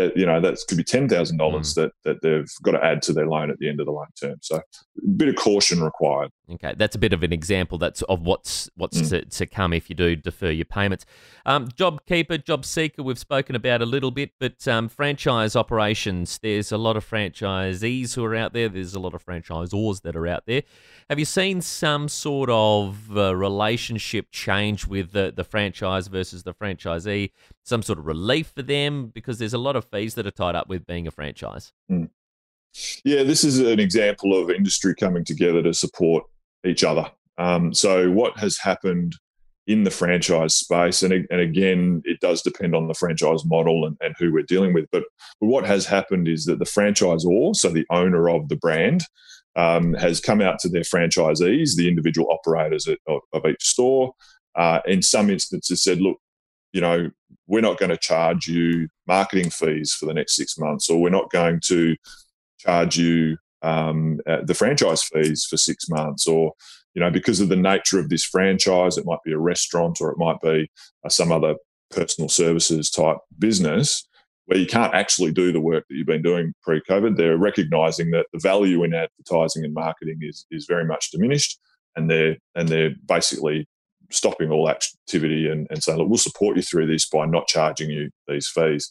that 0.00 0.16
you 0.16 0.24
know 0.24 0.40
that 0.40 0.56
could 0.66 0.78
be 0.78 0.84
ten 0.84 1.08
thousand 1.08 1.36
mm. 1.36 1.40
dollars 1.40 1.74
that 1.74 1.92
that 2.04 2.22
they've 2.22 2.50
got 2.62 2.72
to 2.72 2.84
add 2.84 3.02
to 3.02 3.12
their 3.12 3.26
loan 3.26 3.50
at 3.50 3.58
the 3.58 3.68
end 3.68 3.80
of 3.80 3.86
the 3.86 3.92
loan 3.92 4.06
term. 4.20 4.36
So 4.40 4.56
a 4.56 5.08
bit 5.16 5.28
of 5.28 5.36
caution 5.36 5.82
required. 5.82 6.30
Okay, 6.50 6.74
that's 6.76 6.96
a 6.96 6.98
bit 6.98 7.12
of 7.12 7.22
an 7.22 7.32
example 7.32 7.78
that's 7.78 8.02
of 8.02 8.22
what's 8.22 8.70
what's 8.76 9.00
mm. 9.00 9.08
to, 9.10 9.24
to, 9.24 9.46
come 9.46 9.72
if 9.72 9.88
you 9.88 9.94
do 9.94 10.16
defer 10.16 10.50
your 10.50 10.64
payments. 10.64 11.04
Um, 11.46 11.68
JobKeeper, 11.68 12.44
Job 12.44 12.64
Seeker, 12.64 13.02
we've 13.02 13.18
spoken 13.18 13.54
about 13.54 13.82
a 13.82 13.86
little 13.86 14.10
bit, 14.10 14.32
but 14.40 14.66
um, 14.66 14.88
franchise 14.88 15.54
operations. 15.54 16.38
There's 16.42 16.72
a 16.72 16.78
lot 16.78 16.96
of 16.96 17.08
franchisees 17.08 18.14
who 18.14 18.24
are 18.24 18.34
out 18.34 18.52
there. 18.52 18.68
There's 18.68 18.94
a 18.94 19.00
lot 19.00 19.14
of 19.14 19.24
franchisors 19.24 20.02
that 20.02 20.16
are 20.16 20.26
out 20.26 20.44
there. 20.46 20.62
Have 21.08 21.18
you 21.18 21.24
seen 21.24 21.60
some 21.60 22.08
sort 22.08 22.50
of 22.50 23.16
uh, 23.16 23.34
relationship 23.36 24.28
change 24.32 24.86
with 24.86 25.12
the, 25.12 25.32
the 25.34 25.44
franchise 25.44 26.08
versus 26.08 26.42
the 26.42 26.54
franchisee? 26.54 27.30
Some 27.64 27.82
sort 27.82 27.98
of 27.98 28.06
relief 28.06 28.52
for 28.54 28.62
them 28.62 29.08
because 29.08 29.38
there's 29.38 29.54
a 29.54 29.58
lot 29.58 29.76
of 29.76 29.84
fees 29.84 30.14
that 30.14 30.26
are 30.26 30.32
tied 30.32 30.54
up 30.54 30.68
with 30.68 30.86
being 30.86 31.06
a 31.06 31.10
franchise. 31.10 31.72
Mm. 31.90 32.10
Yeah, 33.04 33.22
this 33.22 33.44
is 33.44 33.58
an 33.58 33.80
example 33.80 34.40
of 34.40 34.50
industry 34.50 34.94
coming 34.94 35.24
together 35.24 35.62
to 35.62 35.74
support 35.74 36.24
each 36.64 36.84
other. 36.84 37.10
Um, 37.38 37.74
so, 37.74 38.10
what 38.10 38.38
has 38.38 38.58
happened 38.58 39.14
in 39.70 39.84
the 39.84 39.90
franchise 39.90 40.54
space. 40.54 41.02
And, 41.02 41.12
and 41.30 41.40
again, 41.40 42.02
it 42.04 42.18
does 42.18 42.42
depend 42.42 42.74
on 42.74 42.88
the 42.88 42.94
franchise 42.94 43.44
model 43.44 43.86
and, 43.86 43.96
and 44.00 44.16
who 44.18 44.32
we're 44.32 44.42
dealing 44.42 44.72
with. 44.74 44.86
But, 44.90 45.04
but 45.40 45.46
what 45.46 45.64
has 45.64 45.86
happened 45.86 46.26
is 46.26 46.44
that 46.46 46.58
the 46.58 46.64
franchisor, 46.64 47.54
so 47.54 47.68
the 47.68 47.86
owner 47.88 48.28
of 48.28 48.48
the 48.48 48.56
brand, 48.56 49.04
um, 49.54 49.94
has 49.94 50.20
come 50.20 50.40
out 50.40 50.58
to 50.60 50.68
their 50.68 50.82
franchisees, 50.82 51.76
the 51.76 51.86
individual 51.88 52.28
operators 52.32 52.88
of, 52.88 53.20
of 53.32 53.46
each 53.46 53.62
store. 53.62 54.12
Uh, 54.56 54.80
in 54.86 55.02
some 55.02 55.30
instances, 55.30 55.84
said, 55.84 56.00
"Look, 56.00 56.18
you 56.72 56.80
know, 56.80 57.10
we're 57.46 57.60
not 57.60 57.78
going 57.78 57.90
to 57.90 57.96
charge 57.96 58.46
you 58.46 58.88
marketing 59.06 59.50
fees 59.50 59.92
for 59.92 60.06
the 60.06 60.14
next 60.14 60.36
six 60.36 60.58
months, 60.58 60.88
or 60.88 61.00
we're 61.00 61.10
not 61.10 61.30
going 61.30 61.60
to 61.64 61.96
charge 62.58 62.96
you 62.96 63.36
um, 63.62 64.20
uh, 64.26 64.38
the 64.44 64.54
franchise 64.54 65.02
fees 65.02 65.46
for 65.48 65.56
six 65.56 65.88
months, 65.88 66.26
or 66.26 66.52
you 66.94 67.00
know, 67.00 67.10
because 67.10 67.40
of 67.40 67.48
the 67.48 67.56
nature 67.56 67.98
of 67.98 68.08
this 68.08 68.24
franchise, 68.24 68.98
it 68.98 69.06
might 69.06 69.22
be 69.24 69.32
a 69.32 69.38
restaurant 69.38 70.00
or 70.00 70.10
it 70.10 70.18
might 70.18 70.40
be 70.40 70.70
uh, 71.04 71.08
some 71.08 71.30
other 71.30 71.54
personal 71.90 72.28
services 72.28 72.90
type 72.90 73.18
business 73.38 74.06
where 74.46 74.58
you 74.58 74.66
can't 74.66 74.94
actually 74.94 75.30
do 75.30 75.52
the 75.52 75.60
work 75.60 75.84
that 75.88 75.94
you've 75.94 76.06
been 76.06 76.22
doing 76.22 76.52
pre-COVID. 76.62 77.16
They're 77.16 77.36
recognizing 77.36 78.10
that 78.10 78.26
the 78.32 78.40
value 78.40 78.82
in 78.82 78.94
advertising 78.94 79.64
and 79.64 79.72
marketing 79.72 80.18
is 80.22 80.46
is 80.50 80.66
very 80.66 80.84
much 80.84 81.10
diminished, 81.10 81.58
and 81.94 82.10
they're 82.10 82.36
and 82.56 82.68
they're 82.68 82.94
basically 83.06 83.68
stopping 84.10 84.50
all 84.50 84.68
activity 84.68 85.48
and, 85.48 85.66
and 85.70 85.82
saying, 85.82 85.98
look, 85.98 86.08
we'll 86.08 86.18
support 86.18 86.56
you 86.56 86.62
through 86.62 86.86
this 86.86 87.08
by 87.08 87.26
not 87.26 87.46
charging 87.46 87.90
you 87.90 88.10
these 88.28 88.48
fees. 88.48 88.90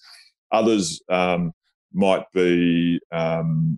Others 0.52 1.02
um, 1.10 1.52
might 1.94 2.26
be 2.34 3.00
um, 3.12 3.78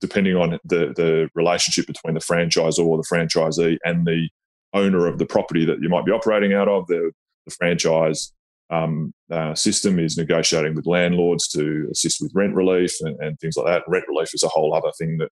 depending 0.00 0.36
on 0.36 0.58
the, 0.64 0.92
the 0.96 1.28
relationship 1.34 1.86
between 1.86 2.14
the 2.14 2.20
franchisor 2.20 2.84
or 2.84 2.96
the 2.96 3.08
franchisee 3.10 3.78
and 3.84 4.06
the 4.06 4.28
owner 4.72 5.06
of 5.06 5.18
the 5.18 5.26
property 5.26 5.64
that 5.64 5.80
you 5.80 5.88
might 5.88 6.04
be 6.04 6.12
operating 6.12 6.52
out 6.52 6.68
of. 6.68 6.86
The, 6.86 7.10
the 7.46 7.50
franchise 7.52 8.32
um, 8.70 9.12
uh, 9.30 9.54
system 9.54 9.98
is 9.98 10.16
negotiating 10.16 10.74
with 10.74 10.86
landlords 10.86 11.48
to 11.48 11.88
assist 11.90 12.20
with 12.20 12.32
rent 12.34 12.54
relief 12.54 12.92
and, 13.00 13.18
and, 13.20 13.38
things 13.38 13.56
like 13.56 13.66
that. 13.66 13.84
Rent 13.86 14.04
relief 14.08 14.34
is 14.34 14.42
a 14.42 14.48
whole 14.48 14.74
other 14.74 14.90
thing 14.98 15.18
that 15.18 15.30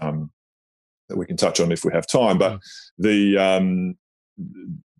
um, 0.00 0.30
that 1.08 1.16
we 1.16 1.26
can 1.26 1.36
touch 1.36 1.60
on 1.60 1.70
if 1.70 1.84
we 1.84 1.92
have 1.92 2.06
time. 2.06 2.38
But 2.38 2.54
mm. 2.54 2.60
the 2.98 3.38
um, 3.38 3.94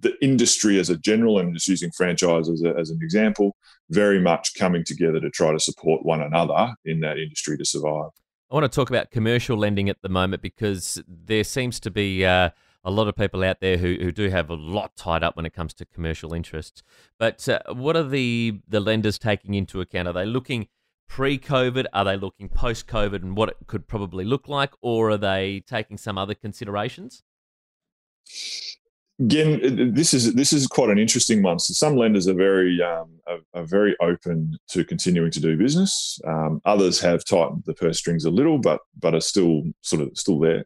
the 0.00 0.14
industry 0.22 0.78
as 0.78 0.90
a 0.90 0.96
general, 0.96 1.38
and 1.38 1.54
just 1.54 1.68
using 1.68 1.90
franchise 1.90 2.48
as, 2.48 2.62
as 2.64 2.90
an 2.90 3.00
example, 3.02 3.56
very 3.90 4.20
much 4.20 4.54
coming 4.54 4.84
together 4.84 5.20
to 5.20 5.30
try 5.30 5.52
to 5.52 5.60
support 5.60 6.04
one 6.04 6.22
another 6.22 6.74
in 6.84 7.00
that 7.00 7.18
industry 7.18 7.56
to 7.58 7.64
survive. 7.64 8.10
I 8.50 8.54
want 8.54 8.64
to 8.64 8.74
talk 8.74 8.90
about 8.90 9.10
commercial 9.10 9.56
lending 9.56 9.88
at 9.88 10.02
the 10.02 10.08
moment 10.08 10.42
because 10.42 11.00
there 11.06 11.44
seems 11.44 11.78
to 11.80 11.90
be 11.90 12.24
uh, 12.24 12.50
a 12.82 12.90
lot 12.90 13.08
of 13.08 13.14
people 13.14 13.44
out 13.44 13.60
there 13.60 13.76
who, 13.76 13.96
who 14.00 14.10
do 14.10 14.28
have 14.30 14.50
a 14.50 14.54
lot 14.54 14.96
tied 14.96 15.22
up 15.22 15.36
when 15.36 15.46
it 15.46 15.52
comes 15.52 15.74
to 15.74 15.84
commercial 15.84 16.32
interests. 16.32 16.82
But 17.18 17.48
uh, 17.48 17.60
what 17.72 17.96
are 17.96 18.08
the, 18.08 18.60
the 18.66 18.80
lenders 18.80 19.18
taking 19.18 19.54
into 19.54 19.80
account? 19.80 20.08
Are 20.08 20.12
they 20.12 20.26
looking 20.26 20.66
pre 21.08 21.38
COVID? 21.38 21.86
Are 21.92 22.04
they 22.04 22.16
looking 22.16 22.48
post 22.48 22.86
COVID 22.86 23.22
and 23.22 23.36
what 23.36 23.50
it 23.50 23.56
could 23.66 23.86
probably 23.86 24.24
look 24.24 24.48
like? 24.48 24.72
Or 24.80 25.10
are 25.10 25.18
they 25.18 25.62
taking 25.66 25.98
some 25.98 26.18
other 26.18 26.34
considerations? 26.34 27.22
Again, 29.20 29.92
this 29.94 30.14
is 30.14 30.34
this 30.34 30.52
is 30.52 30.66
quite 30.66 30.88
an 30.88 30.98
interesting 30.98 31.42
one. 31.42 31.58
So 31.58 31.74
some 31.74 31.96
lenders 31.96 32.26
are 32.26 32.34
very 32.34 32.82
um, 32.82 33.20
are, 33.26 33.38
are, 33.54 33.66
very 33.66 33.94
open 34.00 34.58
to 34.68 34.84
continuing 34.84 35.30
to 35.32 35.40
do 35.40 35.56
business. 35.56 36.18
Um, 36.26 36.60
others 36.64 37.00
have 37.00 37.24
tightened 37.24 37.64
the 37.66 37.74
purse 37.74 37.98
strings 37.98 38.24
a 38.24 38.30
little, 38.30 38.58
but 38.58 38.80
but 38.98 39.14
are 39.14 39.20
still 39.20 39.64
sort 39.82 40.02
of 40.02 40.16
still 40.16 40.38
there. 40.38 40.64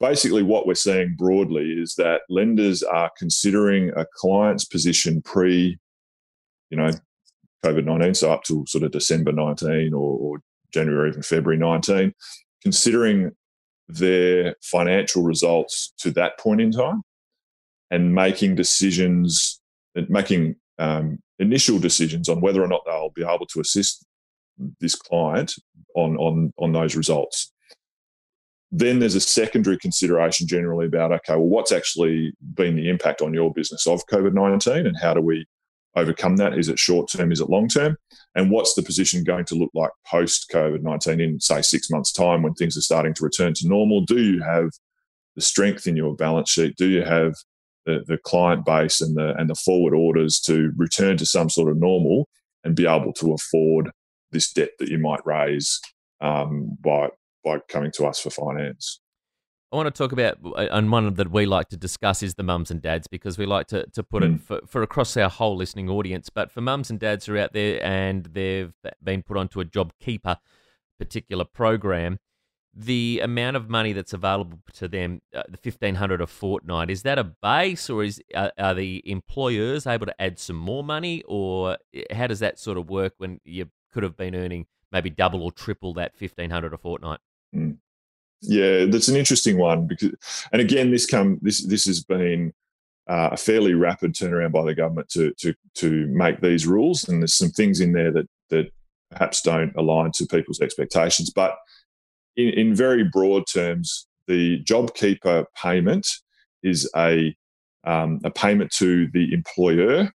Basically, 0.00 0.42
what 0.42 0.66
we're 0.66 0.74
seeing 0.74 1.16
broadly 1.18 1.72
is 1.72 1.94
that 1.96 2.22
lenders 2.28 2.82
are 2.82 3.10
considering 3.18 3.90
a 3.96 4.06
client's 4.14 4.64
position 4.64 5.20
pre, 5.20 5.78
you 6.70 6.76
know, 6.76 6.90
COVID 7.64 7.84
nineteen, 7.84 8.14
so 8.14 8.32
up 8.32 8.44
to 8.44 8.64
sort 8.68 8.84
of 8.84 8.92
December 8.92 9.32
nineteen 9.32 9.92
or, 9.92 10.18
or 10.18 10.38
January 10.72 11.10
even 11.10 11.22
February 11.22 11.58
nineteen, 11.58 12.14
considering 12.62 13.32
their 13.88 14.54
financial 14.62 15.22
results 15.22 15.94
to 15.96 16.10
that 16.10 16.38
point 16.38 16.60
in 16.60 16.70
time 16.70 17.02
and 17.90 18.14
making 18.14 18.54
decisions, 18.54 19.60
making 20.08 20.56
um, 20.78 21.18
initial 21.38 21.78
decisions 21.78 22.28
on 22.28 22.40
whether 22.40 22.62
or 22.62 22.68
not 22.68 22.82
they'll 22.86 23.12
be 23.14 23.22
able 23.22 23.46
to 23.46 23.60
assist 23.60 24.04
this 24.80 24.94
client 24.94 25.54
on 25.94 26.16
on 26.16 26.52
on 26.58 26.72
those 26.72 26.96
results. 26.96 27.52
Then 28.70 28.98
there's 28.98 29.14
a 29.14 29.20
secondary 29.20 29.78
consideration 29.78 30.46
generally 30.46 30.86
about 30.86 31.12
okay, 31.12 31.34
well, 31.34 31.46
what's 31.46 31.72
actually 31.72 32.32
been 32.54 32.76
the 32.76 32.90
impact 32.90 33.22
on 33.22 33.32
your 33.32 33.52
business 33.52 33.86
of 33.86 34.06
COVID 34.12 34.34
nineteen, 34.34 34.86
and 34.86 34.96
how 35.00 35.14
do 35.14 35.20
we 35.20 35.46
overcome 35.96 36.36
that? 36.36 36.58
Is 36.58 36.68
it 36.68 36.78
short 36.78 37.10
term? 37.10 37.32
Is 37.32 37.40
it 37.40 37.48
long 37.48 37.68
term? 37.68 37.96
And 38.34 38.50
what's 38.50 38.74
the 38.74 38.82
position 38.82 39.24
going 39.24 39.46
to 39.46 39.54
look 39.54 39.70
like 39.74 39.90
post 40.06 40.50
COVID 40.52 40.82
nineteen 40.82 41.20
in 41.20 41.40
say 41.40 41.62
six 41.62 41.88
months' 41.88 42.12
time 42.12 42.42
when 42.42 42.54
things 42.54 42.76
are 42.76 42.82
starting 42.82 43.14
to 43.14 43.24
return 43.24 43.54
to 43.54 43.68
normal? 43.68 44.02
Do 44.02 44.20
you 44.20 44.42
have 44.42 44.70
the 45.34 45.42
strength 45.42 45.86
in 45.86 45.96
your 45.96 46.14
balance 46.14 46.50
sheet? 46.50 46.76
Do 46.76 46.88
you 46.88 47.02
have 47.02 47.34
the, 47.88 48.04
the 48.06 48.18
client 48.18 48.66
base 48.66 49.00
and 49.00 49.16
the 49.16 49.34
and 49.38 49.48
the 49.48 49.54
forward 49.54 49.94
orders 49.94 50.38
to 50.40 50.72
return 50.76 51.16
to 51.16 51.24
some 51.24 51.48
sort 51.48 51.70
of 51.70 51.78
normal 51.78 52.28
and 52.62 52.76
be 52.76 52.86
able 52.86 53.14
to 53.14 53.32
afford 53.32 53.90
this 54.30 54.52
debt 54.52 54.70
that 54.78 54.88
you 54.88 54.98
might 54.98 55.24
raise 55.24 55.80
um, 56.20 56.76
by 56.80 57.08
by 57.42 57.58
coming 57.70 57.90
to 57.92 58.04
us 58.04 58.20
for 58.20 58.30
finance. 58.30 59.00
I 59.72 59.76
want 59.76 59.86
to 59.86 59.90
talk 59.90 60.12
about, 60.12 60.38
and 60.56 60.90
one 60.90 61.12
that 61.12 61.30
we 61.30 61.44
like 61.44 61.68
to 61.68 61.76
discuss 61.76 62.22
is 62.22 62.34
the 62.34 62.42
mums 62.42 62.70
and 62.70 62.80
dads 62.80 63.06
because 63.06 63.36
we 63.36 63.44
like 63.44 63.66
to, 63.66 63.84
to 63.92 64.02
put 64.02 64.22
mm. 64.22 64.36
it 64.36 64.40
for, 64.40 64.60
for 64.66 64.82
across 64.82 65.14
our 65.18 65.28
whole 65.28 65.56
listening 65.56 65.90
audience. 65.90 66.30
But 66.30 66.50
for 66.50 66.62
mums 66.62 66.88
and 66.88 66.98
dads 66.98 67.26
who 67.26 67.34
are 67.34 67.38
out 67.38 67.52
there 67.52 67.84
and 67.84 68.24
they've 68.24 68.72
been 69.04 69.22
put 69.22 69.36
onto 69.36 69.60
a 69.60 69.66
job 69.66 69.92
keeper 70.00 70.38
particular 70.98 71.44
program, 71.44 72.18
the 72.78 73.20
amount 73.24 73.56
of 73.56 73.68
money 73.68 73.92
that's 73.92 74.12
available 74.12 74.60
to 74.74 74.86
them, 74.86 75.20
uh, 75.34 75.42
the 75.48 75.56
fifteen 75.56 75.96
hundred 75.96 76.20
a 76.20 76.26
fortnight, 76.28 76.90
is 76.90 77.02
that 77.02 77.18
a 77.18 77.24
base, 77.24 77.90
or 77.90 78.04
is 78.04 78.22
uh, 78.34 78.50
are 78.56 78.74
the 78.74 79.02
employers 79.04 79.86
able 79.86 80.06
to 80.06 80.22
add 80.22 80.38
some 80.38 80.56
more 80.56 80.84
money, 80.84 81.24
or 81.26 81.76
eh, 81.92 82.04
how 82.12 82.28
does 82.28 82.38
that 82.38 82.58
sort 82.58 82.78
of 82.78 82.88
work 82.88 83.14
when 83.18 83.40
you 83.44 83.68
could 83.92 84.04
have 84.04 84.16
been 84.16 84.34
earning 84.34 84.66
maybe 84.92 85.10
double 85.10 85.42
or 85.42 85.50
triple 85.50 85.92
that 85.94 86.16
fifteen 86.16 86.50
hundred 86.50 86.72
a 86.72 86.78
fortnight? 86.78 87.18
Mm. 87.54 87.78
Yeah, 88.42 88.84
that's 88.84 89.08
an 89.08 89.16
interesting 89.16 89.58
one 89.58 89.88
because, 89.88 90.12
and 90.52 90.62
again, 90.62 90.92
this 90.92 91.04
come 91.04 91.40
this 91.42 91.66
this 91.66 91.84
has 91.86 92.04
been 92.04 92.52
uh, 93.08 93.30
a 93.32 93.36
fairly 93.36 93.74
rapid 93.74 94.14
turnaround 94.14 94.52
by 94.52 94.64
the 94.64 94.74
government 94.74 95.08
to 95.10 95.32
to 95.38 95.52
to 95.74 96.06
make 96.06 96.40
these 96.40 96.64
rules, 96.64 97.08
and 97.08 97.20
there's 97.20 97.34
some 97.34 97.50
things 97.50 97.80
in 97.80 97.92
there 97.92 98.12
that 98.12 98.28
that 98.50 98.70
perhaps 99.10 99.42
don't 99.42 99.74
align 99.74 100.12
to 100.12 100.26
people's 100.26 100.60
expectations, 100.60 101.30
but 101.30 101.56
in, 102.38 102.50
in 102.50 102.74
very 102.74 103.04
broad 103.04 103.44
terms, 103.52 104.06
the 104.28 104.62
JobKeeper 104.64 105.44
payment 105.60 106.06
is 106.62 106.88
a, 106.96 107.36
um, 107.84 108.20
a 108.24 108.30
payment 108.30 108.70
to 108.72 109.08
the 109.12 109.34
employer 109.34 110.10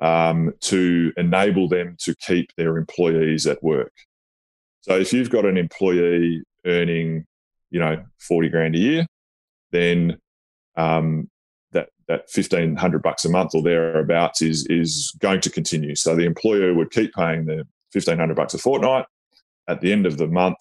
um, 0.00 0.52
to 0.60 1.12
enable 1.16 1.68
them 1.68 1.96
to 2.00 2.14
keep 2.16 2.50
their 2.56 2.78
employees 2.78 3.46
at 3.46 3.62
work. 3.62 3.92
So 4.82 4.96
if 4.98 5.12
you've 5.12 5.30
got 5.30 5.44
an 5.44 5.56
employee 5.56 6.42
earning, 6.64 7.26
you 7.70 7.80
know, 7.80 8.04
40 8.20 8.48
grand 8.50 8.76
a 8.76 8.78
year, 8.78 9.06
then 9.72 10.18
um, 10.76 11.28
that, 11.72 11.88
that 12.06 12.26
1500 12.32 13.02
bucks 13.02 13.24
a 13.24 13.28
month 13.28 13.54
or 13.54 13.62
thereabouts 13.62 14.42
is, 14.42 14.66
is 14.68 15.12
going 15.18 15.40
to 15.40 15.50
continue. 15.50 15.94
So 15.96 16.14
the 16.14 16.26
employer 16.26 16.74
would 16.74 16.90
keep 16.90 17.12
paying 17.14 17.46
the 17.46 17.64
1500 17.92 18.36
bucks 18.36 18.54
a 18.54 18.58
fortnight. 18.58 19.06
At 19.66 19.80
the 19.80 19.92
end 19.92 20.04
of 20.04 20.18
the 20.18 20.26
month, 20.26 20.58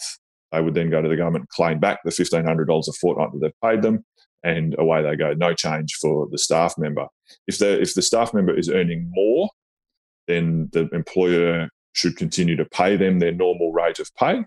they 0.53 0.62
would 0.62 0.75
then 0.75 0.91
go 0.91 1.01
to 1.01 1.10
the 1.10 1.17
government 1.17 1.41
and 1.41 1.50
claim 1.50 1.79
back 1.79 2.00
the 2.05 2.12
$1,500 2.12 2.88
a 2.88 2.91
fortnight 2.93 3.31
that 3.33 3.39
they've 3.41 3.62
paid 3.62 3.81
them, 3.81 4.05
and 4.43 4.75
away 4.77 5.01
they 5.01 5.15
go. 5.15 5.33
No 5.33 5.53
change 5.53 5.95
for 5.95 6.27
the 6.31 6.38
staff 6.38 6.75
member. 6.77 7.07
If 7.48 7.57
the 7.57 7.81
if 7.81 7.95
the 7.95 8.01
staff 8.01 8.33
member 8.33 8.57
is 8.57 8.69
earning 8.69 9.10
more, 9.13 9.50
then 10.27 10.69
the 10.72 10.88
employer 10.93 11.69
should 11.93 12.17
continue 12.17 12.55
to 12.55 12.65
pay 12.65 12.95
them 12.95 13.19
their 13.19 13.31
normal 13.31 13.74
rate 13.74 14.00
of 14.00 14.13
pay. 14.15 14.45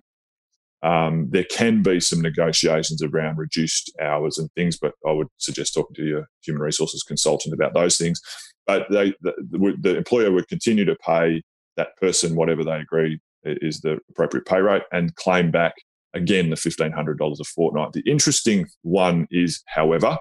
Um, 0.82 1.28
there 1.30 1.44
can 1.50 1.82
be 1.82 1.98
some 1.98 2.20
negotiations 2.20 3.02
around 3.02 3.38
reduced 3.38 3.90
hours 4.00 4.38
and 4.38 4.48
things, 4.52 4.78
but 4.78 4.92
I 5.06 5.10
would 5.10 5.28
suggest 5.38 5.74
talking 5.74 5.96
to 5.96 6.04
your 6.04 6.28
human 6.44 6.62
resources 6.62 7.02
consultant 7.02 7.54
about 7.54 7.74
those 7.74 7.96
things. 7.96 8.20
But 8.66 8.86
they, 8.90 9.14
the, 9.22 9.32
the 9.80 9.96
employer 9.96 10.30
would 10.30 10.48
continue 10.48 10.84
to 10.84 10.96
pay 10.96 11.42
that 11.76 11.96
person 11.96 12.36
whatever 12.36 12.62
they 12.62 12.76
agree 12.76 13.18
is 13.42 13.80
the 13.80 13.98
appropriate 14.10 14.46
pay 14.46 14.60
rate 14.60 14.82
and 14.92 15.14
claim 15.14 15.50
back 15.50 15.74
again, 16.16 16.50
the 16.50 16.56
$1,500 16.56 17.40
a 17.40 17.44
fortnight. 17.44 17.92
The 17.92 18.02
interesting 18.06 18.66
one 18.82 19.26
is, 19.30 19.62
however, 19.66 20.18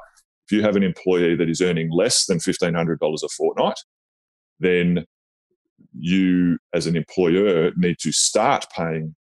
if 0.47 0.51
you 0.51 0.61
have 0.61 0.75
an 0.75 0.83
employee 0.83 1.35
that 1.35 1.49
is 1.49 1.61
earning 1.61 1.89
less 1.91 2.25
than 2.25 2.37
$1,500 2.37 3.23
a 3.23 3.29
fortnight, 3.29 3.79
then 4.59 5.05
you, 5.97 6.57
as 6.73 6.85
an 6.85 6.95
employer, 6.95 7.71
need 7.75 7.97
to 7.99 8.11
start 8.11 8.65
paying 8.75 9.15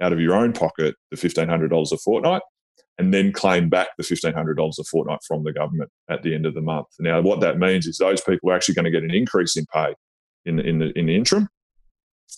out 0.00 0.12
of 0.12 0.20
your 0.20 0.34
own 0.34 0.52
pocket 0.52 0.94
the 1.10 1.16
$1,500 1.16 1.92
a 1.92 1.96
fortnight 1.98 2.42
and 2.98 3.12
then 3.12 3.32
claim 3.32 3.68
back 3.68 3.88
the 3.96 4.04
$1,500 4.04 4.78
a 4.78 4.84
fortnight 4.84 5.20
from 5.26 5.44
the 5.44 5.52
government 5.52 5.90
at 6.08 6.22
the 6.22 6.34
end 6.34 6.46
of 6.46 6.54
the 6.54 6.60
month. 6.60 6.86
Now, 6.98 7.20
what 7.20 7.40
that 7.40 7.58
means 7.58 7.86
is 7.86 7.98
those 7.98 8.20
people 8.20 8.50
are 8.50 8.54
actually 8.54 8.74
going 8.74 8.84
to 8.84 8.90
get 8.90 9.02
an 9.02 9.14
increase 9.14 9.56
in 9.56 9.66
pay 9.72 9.94
in 10.44 10.56
the, 10.56 10.62
in 10.62 10.78
the, 10.78 10.98
in 10.98 11.06
the 11.06 11.16
interim. 11.16 11.48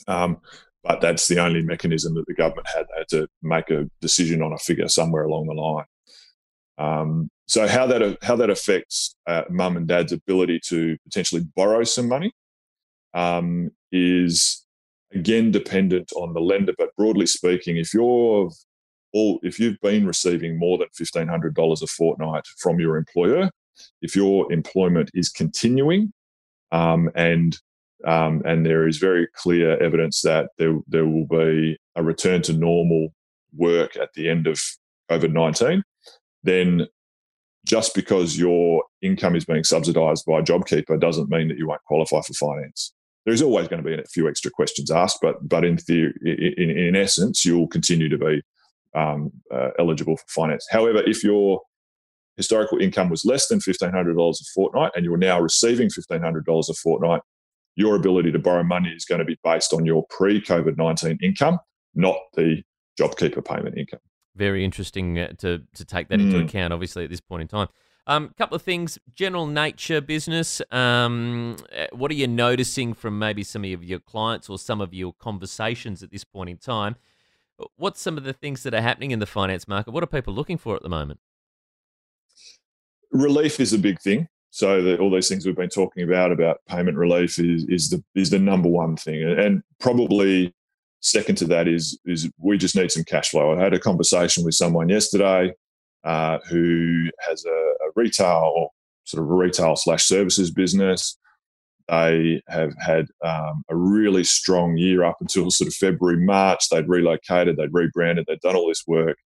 Um, 0.08 0.38
but 0.82 1.00
that's 1.00 1.28
the 1.28 1.38
only 1.38 1.62
mechanism 1.62 2.14
that 2.14 2.26
the 2.26 2.34
government 2.34 2.66
had. 2.74 2.86
They 2.86 2.98
had 2.98 3.08
to 3.10 3.28
make 3.42 3.70
a 3.70 3.88
decision 4.00 4.42
on 4.42 4.52
a 4.52 4.58
figure 4.58 4.88
somewhere 4.88 5.24
along 5.24 5.46
the 5.46 5.54
line. 5.54 5.84
Um, 6.78 7.30
so 7.46 7.68
how 7.68 7.86
that 7.86 8.18
how 8.22 8.36
that 8.36 8.50
affects 8.50 9.14
uh, 9.26 9.42
mum 9.50 9.76
and 9.76 9.86
dad's 9.86 10.12
ability 10.12 10.60
to 10.68 10.96
potentially 11.04 11.42
borrow 11.54 11.84
some 11.84 12.08
money 12.08 12.32
um, 13.14 13.70
is 13.90 14.64
again 15.12 15.50
dependent 15.50 16.12
on 16.16 16.32
the 16.32 16.40
lender. 16.40 16.72
But 16.76 16.96
broadly 16.96 17.26
speaking, 17.26 17.76
if 17.76 17.92
you're 17.92 18.50
all 19.12 19.38
if 19.42 19.60
you've 19.60 19.80
been 19.82 20.06
receiving 20.06 20.58
more 20.58 20.78
than 20.78 20.88
fifteen 20.94 21.28
hundred 21.28 21.54
dollars 21.54 21.82
a 21.82 21.86
fortnight 21.86 22.46
from 22.58 22.80
your 22.80 22.96
employer, 22.96 23.50
if 24.00 24.16
your 24.16 24.50
employment 24.52 25.10
is 25.14 25.28
continuing 25.28 26.12
um, 26.72 27.10
and 27.14 27.58
um, 28.04 28.42
and 28.44 28.64
there 28.64 28.86
is 28.86 28.98
very 28.98 29.28
clear 29.34 29.80
evidence 29.82 30.22
that 30.22 30.50
there 30.58 30.78
there 30.86 31.06
will 31.06 31.26
be 31.26 31.78
a 31.96 32.02
return 32.02 32.42
to 32.42 32.52
normal 32.52 33.08
work 33.54 33.96
at 33.96 34.10
the 34.14 34.28
end 34.28 34.46
of 34.46 34.60
COVID 35.10 35.32
nineteen, 35.32 35.82
then 36.42 36.86
just 37.66 37.94
because 37.94 38.36
your 38.36 38.84
income 39.02 39.36
is 39.36 39.44
being 39.44 39.64
subsidised 39.64 40.24
by 40.26 40.42
JobKeeper 40.42 41.00
doesn't 41.00 41.30
mean 41.30 41.48
that 41.48 41.58
you 41.58 41.68
won't 41.68 41.84
qualify 41.84 42.20
for 42.20 42.34
finance. 42.34 42.92
There's 43.24 43.42
always 43.42 43.68
going 43.68 43.82
to 43.82 43.88
be 43.88 43.94
a 43.94 44.04
few 44.06 44.28
extra 44.28 44.50
questions 44.50 44.90
asked, 44.90 45.18
but 45.22 45.48
but 45.48 45.64
in 45.64 45.76
theory, 45.76 46.14
in, 46.24 46.70
in 46.70 46.96
essence, 46.96 47.44
you'll 47.44 47.68
continue 47.68 48.08
to 48.08 48.18
be 48.18 48.42
um, 48.94 49.30
uh, 49.52 49.70
eligible 49.78 50.16
for 50.16 50.24
finance. 50.28 50.66
However, 50.70 51.02
if 51.06 51.22
your 51.22 51.60
historical 52.36 52.78
income 52.78 53.10
was 53.10 53.24
less 53.24 53.48
than 53.48 53.58
$1,500 53.58 54.30
a 54.30 54.44
fortnight 54.54 54.92
and 54.94 55.04
you're 55.04 55.16
now 55.16 55.40
receiving 55.40 55.88
$1,500 55.88 56.68
a 56.68 56.74
fortnight, 56.74 57.20
your 57.76 57.96
ability 57.96 58.32
to 58.32 58.38
borrow 58.38 58.62
money 58.62 58.90
is 58.90 59.04
going 59.04 59.18
to 59.18 59.24
be 59.24 59.38
based 59.42 59.72
on 59.72 59.84
your 59.86 60.04
pre 60.10 60.40
COVID 60.40 60.76
19 60.76 61.18
income, 61.22 61.58
not 61.94 62.16
the 62.34 62.62
JobKeeper 63.00 63.44
payment 63.44 63.76
income. 63.78 64.00
Very 64.36 64.64
interesting 64.64 65.18
uh, 65.18 65.32
to, 65.38 65.62
to 65.74 65.84
take 65.84 66.08
that 66.08 66.18
mm. 66.18 66.24
into 66.24 66.44
account, 66.44 66.72
obviously, 66.72 67.04
at 67.04 67.10
this 67.10 67.20
point 67.20 67.42
in 67.42 67.48
time. 67.48 67.68
A 68.06 68.14
um, 68.14 68.34
couple 68.36 68.56
of 68.56 68.62
things, 68.62 68.98
general 69.14 69.46
nature 69.46 70.00
business. 70.00 70.60
Um, 70.72 71.56
uh, 71.76 71.86
what 71.92 72.10
are 72.10 72.14
you 72.14 72.26
noticing 72.26 72.94
from 72.94 73.18
maybe 73.18 73.44
some 73.44 73.64
of 73.64 73.84
your 73.84 74.00
clients 74.00 74.48
or 74.48 74.58
some 74.58 74.80
of 74.80 74.92
your 74.92 75.12
conversations 75.12 76.02
at 76.02 76.10
this 76.10 76.24
point 76.24 76.50
in 76.50 76.56
time? 76.56 76.96
What's 77.76 78.00
some 78.00 78.18
of 78.18 78.24
the 78.24 78.32
things 78.32 78.64
that 78.64 78.74
are 78.74 78.80
happening 78.80 79.12
in 79.12 79.20
the 79.20 79.26
finance 79.26 79.68
market? 79.68 79.92
What 79.92 80.02
are 80.02 80.08
people 80.08 80.34
looking 80.34 80.58
for 80.58 80.74
at 80.74 80.82
the 80.82 80.88
moment? 80.88 81.20
Relief 83.12 83.60
is 83.60 83.72
a 83.72 83.78
big 83.78 84.00
thing. 84.00 84.26
So 84.54 84.82
the, 84.82 84.98
all 84.98 85.10
these 85.10 85.30
things 85.30 85.46
we've 85.46 85.56
been 85.56 85.70
talking 85.70 86.02
about 86.02 86.30
about 86.30 86.60
payment 86.68 86.98
relief 86.98 87.38
is 87.38 87.64
is 87.70 87.88
the 87.88 88.04
is 88.14 88.28
the 88.28 88.38
number 88.38 88.68
one 88.68 88.96
thing, 88.96 89.22
and 89.22 89.62
probably 89.80 90.54
second 91.00 91.36
to 91.36 91.46
that 91.46 91.66
is 91.66 91.98
is 92.04 92.30
we 92.36 92.58
just 92.58 92.76
need 92.76 92.92
some 92.92 93.04
cash 93.04 93.30
flow. 93.30 93.56
I 93.56 93.62
had 93.62 93.72
a 93.72 93.80
conversation 93.80 94.44
with 94.44 94.54
someone 94.54 94.90
yesterday 94.90 95.54
uh, 96.04 96.38
who 96.50 97.08
has 97.26 97.46
a, 97.46 97.48
a 97.48 97.92
retail 97.96 98.52
or 98.54 98.68
sort 99.04 99.22
of 99.22 99.30
retail 99.30 99.74
slash 99.74 100.04
services 100.04 100.50
business. 100.50 101.16
They 101.88 102.42
have 102.48 102.74
had 102.78 103.06
um, 103.24 103.64
a 103.70 103.74
really 103.74 104.22
strong 104.22 104.76
year 104.76 105.02
up 105.02 105.16
until 105.22 105.50
sort 105.50 105.68
of 105.68 105.74
February, 105.74 106.22
March. 106.22 106.68
They'd 106.68 106.88
relocated, 106.88 107.56
they'd 107.56 107.72
rebranded, 107.72 108.26
they'd 108.28 108.40
done 108.40 108.54
all 108.54 108.68
this 108.68 108.84
work. 108.86 109.16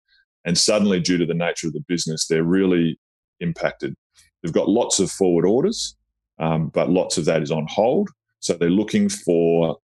And 0.45 0.57
suddenly, 0.57 1.01
due 1.01 1.19
to 1.19 1.27
the 1.27 1.35
nature 1.35 1.67
of 1.67 1.73
the 1.73 1.85
business, 1.89 2.29
they're 2.29 2.45
really 2.45 3.01
impacted. 3.41 3.97
They've 4.43 4.53
got 4.53 4.69
lots 4.69 5.01
of 5.01 5.11
forward 5.11 5.47
orders, 5.47 5.97
um, 6.39 6.69
but 6.69 6.91
lots 6.91 7.19
of 7.19 7.25
that 7.27 7.43
is 7.43 7.51
on 7.51 7.67
hold. 7.69 8.11
So 8.41 8.55
they're 8.55 8.71
looking 8.71 9.09
for 9.09 9.79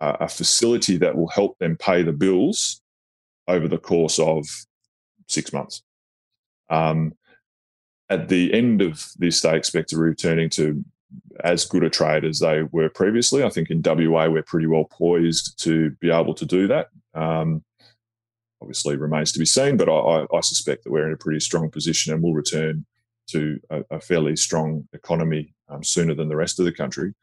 a, 0.00 0.16
a 0.20 0.28
facility 0.28 0.96
that 0.98 1.16
will 1.16 1.28
help 1.28 1.58
them 1.58 1.76
pay 1.76 2.02
the 2.02 2.12
bills 2.12 2.80
over 3.48 3.68
the 3.68 3.78
course 3.78 4.18
of 4.18 4.46
six 5.28 5.52
months. 5.52 5.82
Um, 6.68 7.14
at 8.08 8.28
the 8.28 8.52
end 8.52 8.82
of 8.82 9.04
this, 9.18 9.40
they 9.40 9.56
expect 9.56 9.90
to 9.90 9.96
be 9.96 10.02
returning 10.02 10.50
to 10.50 10.84
as 11.44 11.64
good 11.64 11.84
a 11.84 11.90
trade 11.90 12.24
as 12.24 12.40
they 12.40 12.62
were 12.62 12.88
previously. 12.88 13.44
I 13.44 13.50
think 13.50 13.70
in 13.70 13.82
WA, 13.84 14.28
we're 14.28 14.42
pretty 14.42 14.66
well 14.66 14.84
poised 14.84 15.60
to 15.64 15.90
be 16.00 16.10
able 16.10 16.34
to 16.34 16.46
do 16.46 16.66
that. 16.68 16.88
Um, 17.14 17.64
obviously, 18.60 18.96
remains 18.96 19.32
to 19.32 19.38
be 19.38 19.44
seen, 19.44 19.76
but 19.76 19.88
I, 19.88 20.26
I, 20.32 20.40
suspect 20.40 20.84
that 20.84 20.90
we're 20.90 21.06
in 21.06 21.12
a 21.12 21.18
pretty 21.18 21.40
strong 21.40 21.70
position 21.70 22.12
and 22.12 22.22
will 22.22 22.34
return 22.34 22.84
to 23.28 23.60
a, 23.70 23.84
a 23.90 24.00
fairly 24.00 24.36
strong 24.36 24.86
economy 24.92 25.54
um, 25.68 25.82
sooner 25.82 26.14
than 26.14 26.28
the 26.28 26.36
rest 26.36 26.58
of 26.58 26.64
the 26.64 26.72
country. 26.72 27.14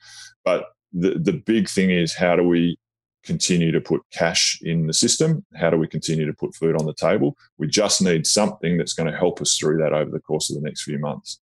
But 0.44 0.66
the, 0.92 1.20
the 1.20 1.34
big 1.34 1.70
thing 1.70 1.90
is 1.90 2.14
how 2.14 2.36
do 2.36 2.44
we 2.44 2.78
continue 3.24 3.72
to 3.72 3.82
put 3.82 4.02
cash 4.12 4.60
in 4.62 4.86
the 4.86 4.94
system? 4.94 5.46
How 5.56 5.70
do 5.70 5.78
we 5.78 5.88
continue 5.88 6.26
to 6.26 6.34
put 6.34 6.56
food 6.56 6.76
on 6.76 6.86
the 6.86 6.94
table? 6.94 7.36
We 7.58 7.68
just 7.68 8.02
need 8.02 8.28
something 8.28 8.78
that's 8.78 8.94
going 8.94 9.12
to 9.12 9.18
help 9.18 9.42
us 9.42 9.58
through 9.58 9.78
that 9.78 9.94
over 9.94 10.12
the 10.12 10.20
course 10.20 10.50
of 10.50 10.56
the 10.56 10.62
next 10.62 10.84
few 10.84 11.00
months. 11.00 11.40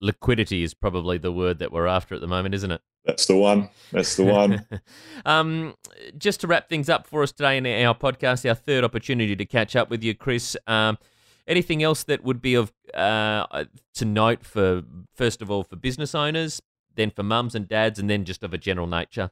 Liquidity 0.00 0.62
is 0.62 0.74
probably 0.74 1.16
the 1.16 1.32
word 1.32 1.58
that 1.58 1.72
we're 1.72 1.86
after 1.86 2.14
at 2.14 2.20
the 2.20 2.26
moment, 2.26 2.54
isn't 2.54 2.70
it? 2.70 2.82
That's 3.06 3.26
the 3.26 3.36
one. 3.36 3.70
That's 3.92 4.16
the 4.16 4.24
one. 4.24 4.66
um, 5.24 5.74
just 6.18 6.40
to 6.40 6.46
wrap 6.46 6.68
things 6.68 6.90
up 6.90 7.06
for 7.06 7.22
us 7.22 7.32
today 7.32 7.56
in 7.56 7.66
our 7.86 7.94
podcast, 7.94 8.46
our 8.46 8.54
third 8.54 8.84
opportunity 8.84 9.34
to 9.36 9.46
catch 9.46 9.74
up 9.74 9.88
with 9.88 10.02
you, 10.02 10.14
Chris. 10.14 10.56
Um, 10.66 10.98
anything 11.46 11.82
else 11.82 12.04
that 12.04 12.24
would 12.24 12.40
be 12.40 12.54
of 12.54 12.72
uh, 12.94 13.64
to 13.94 14.04
note 14.04 14.44
for 14.44 14.82
first 15.14 15.42
of 15.42 15.50
all 15.50 15.64
for 15.64 15.76
business 15.76 16.14
owners, 16.14 16.60
then 16.94 17.10
for 17.10 17.22
mums 17.22 17.54
and 17.54 17.68
dads, 17.68 17.98
and 17.98 18.10
then 18.10 18.24
just 18.24 18.42
of 18.42 18.52
a 18.52 18.58
general 18.58 18.86
nature? 18.86 19.30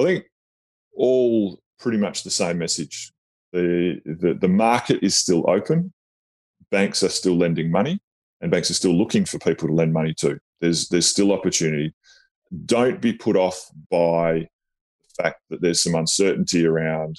I 0.00 0.04
think 0.04 0.24
all 0.94 1.58
pretty 1.78 1.98
much 1.98 2.22
the 2.22 2.30
same 2.30 2.58
message. 2.58 3.12
The, 3.52 4.00
the, 4.04 4.34
the 4.34 4.48
market 4.48 5.02
is 5.02 5.16
still 5.16 5.48
open. 5.48 5.92
Banks 6.70 7.02
are 7.02 7.10
still 7.10 7.36
lending 7.36 7.70
money, 7.70 8.00
and 8.40 8.50
banks 8.50 8.70
are 8.70 8.74
still 8.74 8.94
looking 8.94 9.24
for 9.24 9.38
people 9.38 9.68
to 9.68 9.74
lend 9.74 9.92
money 9.92 10.14
to. 10.18 10.38
There's 10.60 10.88
there's 10.88 11.06
still 11.06 11.32
opportunity. 11.32 11.94
Don't 12.64 13.00
be 13.00 13.12
put 13.12 13.36
off 13.36 13.60
by 13.90 14.32
the 15.18 15.22
fact 15.22 15.40
that 15.50 15.60
there's 15.60 15.82
some 15.82 15.94
uncertainty 15.94 16.64
around 16.64 17.16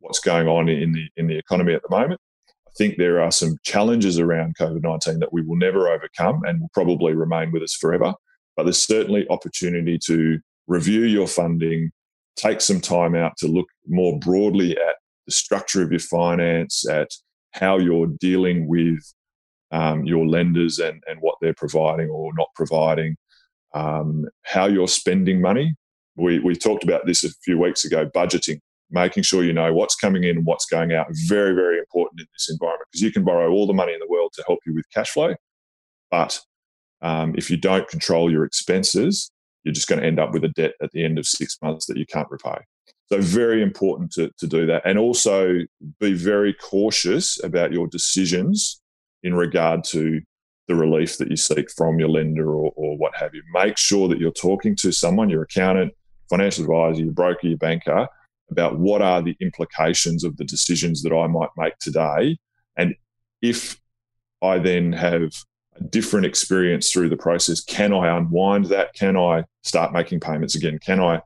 what's 0.00 0.20
going 0.20 0.48
on 0.48 0.68
in 0.68 0.92
the 0.92 1.08
in 1.16 1.28
the 1.28 1.38
economy 1.38 1.74
at 1.74 1.82
the 1.82 1.90
moment. 1.90 2.20
Think 2.78 2.96
there 2.98 3.20
are 3.22 3.30
some 3.30 3.56
challenges 3.64 4.18
around 4.18 4.56
COVID 4.60 4.82
nineteen 4.82 5.18
that 5.20 5.32
we 5.32 5.42
will 5.42 5.56
never 5.56 5.88
overcome 5.88 6.42
and 6.44 6.60
will 6.60 6.70
probably 6.74 7.14
remain 7.14 7.50
with 7.52 7.62
us 7.62 7.74
forever. 7.74 8.12
But 8.56 8.64
there's 8.64 8.86
certainly 8.86 9.26
opportunity 9.30 9.98
to 10.06 10.38
review 10.66 11.04
your 11.04 11.26
funding, 11.26 11.90
take 12.36 12.60
some 12.60 12.80
time 12.80 13.14
out 13.14 13.36
to 13.38 13.48
look 13.48 13.68
more 13.86 14.18
broadly 14.18 14.72
at 14.72 14.96
the 15.26 15.32
structure 15.32 15.82
of 15.82 15.90
your 15.90 16.00
finance, 16.00 16.86
at 16.88 17.08
how 17.52 17.78
you're 17.78 18.08
dealing 18.20 18.68
with 18.68 19.00
um, 19.72 20.04
your 20.04 20.26
lenders 20.26 20.78
and, 20.78 21.02
and 21.08 21.18
what 21.20 21.36
they're 21.40 21.54
providing 21.54 22.10
or 22.10 22.32
not 22.36 22.48
providing, 22.54 23.16
um, 23.74 24.26
how 24.42 24.66
you're 24.66 24.88
spending 24.88 25.40
money. 25.40 25.74
We, 26.16 26.38
we 26.38 26.54
talked 26.54 26.84
about 26.84 27.06
this 27.06 27.24
a 27.24 27.30
few 27.44 27.58
weeks 27.58 27.84
ago 27.84 28.08
budgeting, 28.14 28.60
making 28.90 29.22
sure 29.22 29.44
you 29.44 29.52
know 29.52 29.72
what's 29.72 29.94
coming 29.94 30.24
in 30.24 30.36
and 30.36 30.46
what's 30.46 30.66
going 30.66 30.92
out. 30.92 31.06
Very, 31.26 31.54
very 31.54 31.78
important 31.78 32.20
in 32.20 32.26
this 32.32 32.48
environment 32.50 32.88
because 32.90 33.02
you 33.02 33.12
can 33.12 33.24
borrow 33.24 33.50
all 33.50 33.66
the 33.66 33.72
money 33.72 33.92
in 33.92 34.00
the 34.00 34.08
world 34.08 34.32
to 34.34 34.44
help 34.46 34.60
you 34.66 34.74
with 34.74 34.84
cash 34.92 35.10
flow. 35.10 35.34
But 36.10 36.40
um, 37.02 37.34
if 37.36 37.50
you 37.50 37.56
don't 37.56 37.88
control 37.88 38.30
your 38.30 38.44
expenses, 38.44 39.30
you're 39.64 39.74
just 39.74 39.88
going 39.88 40.00
to 40.00 40.06
end 40.06 40.20
up 40.20 40.32
with 40.32 40.44
a 40.44 40.48
debt 40.48 40.74
at 40.80 40.92
the 40.92 41.04
end 41.04 41.18
of 41.18 41.26
six 41.26 41.58
months 41.60 41.86
that 41.86 41.96
you 41.96 42.06
can't 42.06 42.30
repay. 42.30 42.58
So, 43.08 43.20
very 43.20 43.62
important 43.62 44.12
to, 44.12 44.30
to 44.38 44.46
do 44.46 44.66
that. 44.66 44.82
And 44.84 44.98
also 44.98 45.60
be 46.00 46.12
very 46.12 46.54
cautious 46.54 47.42
about 47.42 47.72
your 47.72 47.86
decisions 47.86 48.80
in 49.22 49.34
regard 49.34 49.84
to 49.84 50.20
the 50.68 50.74
relief 50.74 51.18
that 51.18 51.30
you 51.30 51.36
seek 51.36 51.70
from 51.70 51.98
your 51.98 52.08
lender 52.08 52.50
or, 52.50 52.72
or 52.74 52.96
what 52.96 53.14
have 53.16 53.34
you. 53.34 53.42
Make 53.52 53.78
sure 53.78 54.08
that 54.08 54.18
you're 54.18 54.32
talking 54.32 54.74
to 54.76 54.92
someone, 54.92 55.30
your 55.30 55.42
accountant, 55.42 55.92
financial 56.28 56.64
advisor, 56.64 57.04
your 57.04 57.12
broker, 57.12 57.46
your 57.46 57.58
banker, 57.58 58.08
about 58.50 58.78
what 58.78 59.02
are 59.02 59.22
the 59.22 59.36
implications 59.40 60.24
of 60.24 60.36
the 60.36 60.44
decisions 60.44 61.02
that 61.02 61.12
I 61.12 61.26
might 61.26 61.50
make 61.56 61.76
today. 61.78 62.38
And 62.76 62.94
if 63.42 63.80
I 64.42 64.58
then 64.58 64.92
have 64.92 65.32
a 65.78 65.84
different 65.84 66.26
experience 66.26 66.90
through 66.90 67.08
the 67.08 67.16
process. 67.16 67.62
Can 67.62 67.92
I 67.92 68.16
unwind 68.16 68.66
that? 68.66 68.94
Can 68.94 69.16
I 69.16 69.44
start 69.62 69.92
making 69.92 70.20
payments 70.20 70.54
again? 70.54 70.78
Can 70.78 71.00
I 71.00 71.20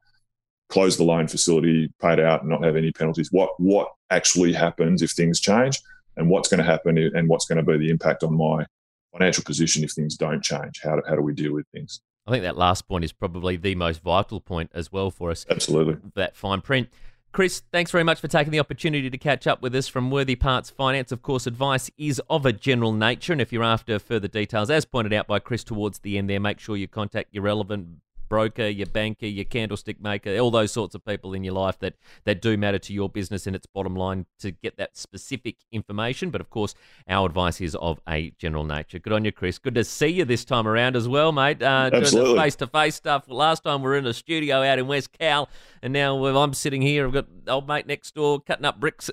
close 0.69 0.97
the 0.97 1.05
loan 1.05 1.29
facility, 1.29 1.93
pay 2.01 2.15
it 2.15 2.21
out, 2.21 2.41
and 2.41 2.51
not 2.51 2.65
have 2.65 2.77
any 2.77 2.93
penalties? 2.93 3.31
What 3.33 3.51
what 3.59 3.89
actually 4.11 4.53
happens 4.53 5.03
if 5.03 5.13
things 5.13 5.41
change, 5.41 5.79
and 6.17 6.29
what's 6.29 6.49
going 6.49 6.59
to 6.59 6.65
happen, 6.65 6.99
and 6.99 7.29
what's 7.29 7.47
going 7.47 7.65
to 7.65 7.73
be 7.73 7.79
the 7.79 7.91
impact 7.91 8.23
on 8.23 8.37
my 8.37 8.67
financial 9.13 9.45
position 9.45 9.85
if 9.85 9.93
things 9.93 10.17
don't 10.17 10.43
change? 10.43 10.81
How 10.83 10.97
do, 10.97 11.03
how 11.09 11.15
do 11.15 11.23
we 11.23 11.35
deal 11.35 11.53
with 11.53 11.67
things? 11.73 12.01
I 12.27 12.33
think 12.33 12.43
that 12.43 12.57
last 12.57 12.87
point 12.87 13.05
is 13.05 13.13
probably 13.13 13.57
the 13.57 13.75
most 13.75 14.03
vital 14.03 14.41
point 14.41 14.71
as 14.75 14.93
well 14.93 15.11
for 15.11 15.31
us. 15.31 15.47
Absolutely, 15.51 15.97
that 16.15 16.37
fine 16.37 16.61
print. 16.61 16.89
Chris, 17.33 17.63
thanks 17.71 17.93
very 17.93 18.03
much 18.03 18.19
for 18.19 18.27
taking 18.27 18.51
the 18.51 18.59
opportunity 18.59 19.09
to 19.09 19.17
catch 19.17 19.47
up 19.47 19.63
with 19.63 19.73
us 19.77 19.87
from 19.87 20.11
Worthy 20.11 20.35
Parts 20.35 20.69
Finance. 20.69 21.13
Of 21.13 21.23
course, 21.23 21.47
advice 21.47 21.89
is 21.97 22.21
of 22.29 22.45
a 22.45 22.53
general 22.53 22.93
nature, 22.93 23.33
and 23.33 23.41
if 23.41 23.53
you're 23.53 23.63
after 23.63 24.01
further 24.01 24.27
details, 24.27 24.69
as 24.69 24.85
pointed 24.85 25.13
out 25.13 25.29
by 25.29 25.39
Chris 25.39 25.63
towards 25.63 26.01
the 26.01 26.19
end 26.19 26.29
there, 26.29 26.41
make 26.41 26.59
sure 26.59 26.77
you 26.77 26.89
contact 26.89 27.33
your 27.33 27.45
relevant 27.45 27.99
broker, 28.31 28.67
your 28.67 28.87
banker, 28.87 29.27
your 29.27 29.45
candlestick 29.45 30.01
maker, 30.01 30.39
all 30.39 30.51
those 30.51 30.73
sorts 30.73 30.95
of 30.95 31.05
people 31.05 31.35
in 31.35 31.45
your 31.45 31.53
life 31.53 31.79
that 31.81 31.95
that 32.25 32.41
do 32.41 32.57
matter 32.57 32.79
to 32.79 32.95
your 32.95 33.11
business 33.11 33.47
and 33.47 33.55
its 33.55 33.67
bottom 33.67 33.95
line 33.95 34.25
to 34.39 34.53
get 34.53 34.79
that 34.79 34.97
specific 34.97 35.57
information. 35.71 36.31
But 36.31 36.41
of 36.41 36.49
course, 36.49 36.75
our 37.07 37.27
advice 37.27 37.61
is 37.61 37.75
of 37.75 38.01
a 38.09 38.31
general 38.39 38.65
nature. 38.65 38.99
Good 38.99 39.13
on 39.13 39.27
you, 39.27 39.33
Chris. 39.33 39.59
Good 39.59 39.75
to 39.75 39.85
see 39.85 40.07
you 40.09 40.25
this 40.25 40.47
time 40.47 40.67
around 40.67 40.97
as 40.97 41.07
well, 41.07 41.33
mate. 41.33 41.63
Uh, 41.63 41.91
Absolutely. 41.93 42.39
Face 42.39 42.57
to 42.57 42.67
face 42.69 42.95
stuff. 42.95 43.25
Last 43.29 43.65
time 43.65 43.83
we 43.83 43.89
were 43.89 43.97
in 43.99 44.07
a 44.07 44.15
studio 44.15 44.63
out 44.63 44.79
in 44.79 44.87
West 44.87 45.13
Cal, 45.19 45.51
and 45.83 45.93
now 45.93 46.25
I'm 46.25 46.55
sitting 46.55 46.81
here. 46.81 47.07
I've 47.07 47.13
got 47.13 47.27
old 47.49 47.69
mate 47.69 47.87
next 47.87 48.15
door 48.15 48.41
cutting 48.41 48.65
up 48.65 48.79
bricks, 48.81 49.11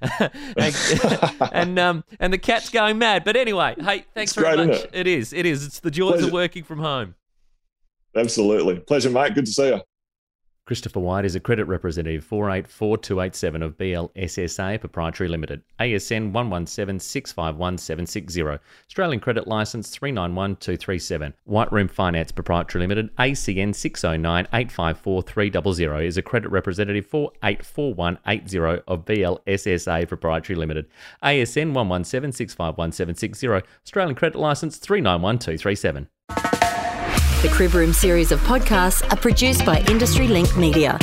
and 0.20 0.74
and, 1.52 1.78
um, 1.78 2.04
and 2.20 2.32
the 2.32 2.38
cat's 2.38 2.70
going 2.70 2.98
mad. 2.98 3.24
But 3.24 3.36
anyway, 3.36 3.74
hey, 3.78 4.04
thanks 4.14 4.30
It's 4.30 4.40
very 4.40 4.56
great, 4.56 4.68
much. 4.68 4.76
isn't 4.76 4.94
it 4.94 5.06
is. 5.06 5.32
It 5.32 5.44
is. 5.44 5.66
It's 5.66 5.80
the 5.80 5.90
joys 5.90 6.22
of 6.22 6.32
working 6.32 6.62
from 6.62 6.78
home. 6.78 7.14
Absolutely. 8.14 8.80
Pleasure, 8.80 9.10
mate. 9.10 9.34
Good 9.34 9.46
to 9.46 9.52
see 9.52 9.68
you. 9.68 9.80
Christopher 10.70 11.00
White 11.00 11.24
is 11.24 11.34
a 11.34 11.40
credit 11.40 11.64
representative 11.64 12.22
484287 12.22 13.60
of 13.60 13.76
BLSSA 13.76 14.78
Proprietary 14.78 15.28
Limited, 15.28 15.62
ASN 15.80 16.30
117651760, 16.30 18.60
Australian 18.86 19.18
Credit 19.18 19.48
Licence 19.48 19.90
391237. 19.90 21.34
White 21.42 21.72
Room 21.72 21.88
Finance 21.88 22.30
Proprietary 22.30 22.82
Limited, 22.82 23.12
ACN 23.16 23.70
609854300 23.70 26.06
is 26.06 26.16
a 26.16 26.22
credit 26.22 26.50
representative 26.50 27.06
484180 27.06 28.84
of 28.86 29.04
BLSSA 29.04 30.06
Proprietary 30.06 30.56
Limited, 30.56 30.86
ASN 31.24 31.72
117651760, 31.72 33.64
Australian 33.84 34.14
Credit 34.14 34.38
Licence 34.38 34.76
391237. 34.76 36.08
The 37.42 37.48
Crib 37.48 37.72
Room 37.72 37.94
series 37.94 38.32
of 38.32 38.40
podcasts 38.40 39.02
are 39.10 39.16
produced 39.16 39.64
by 39.64 39.80
Industry 39.88 40.28
Link 40.28 40.58
Media. 40.58 40.98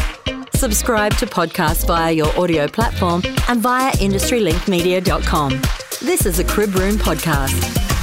Subscribe 0.53 1.15
to 1.17 1.25
podcasts 1.25 1.87
via 1.87 2.11
your 2.11 2.29
audio 2.39 2.67
platform 2.67 3.23
and 3.49 3.59
via 3.59 3.91
industrylinkmedia.com. 3.93 5.61
This 5.99 6.27
is 6.27 6.37
a 6.37 6.43
Crib 6.43 6.75
Room 6.75 6.93
podcast. 6.97 7.96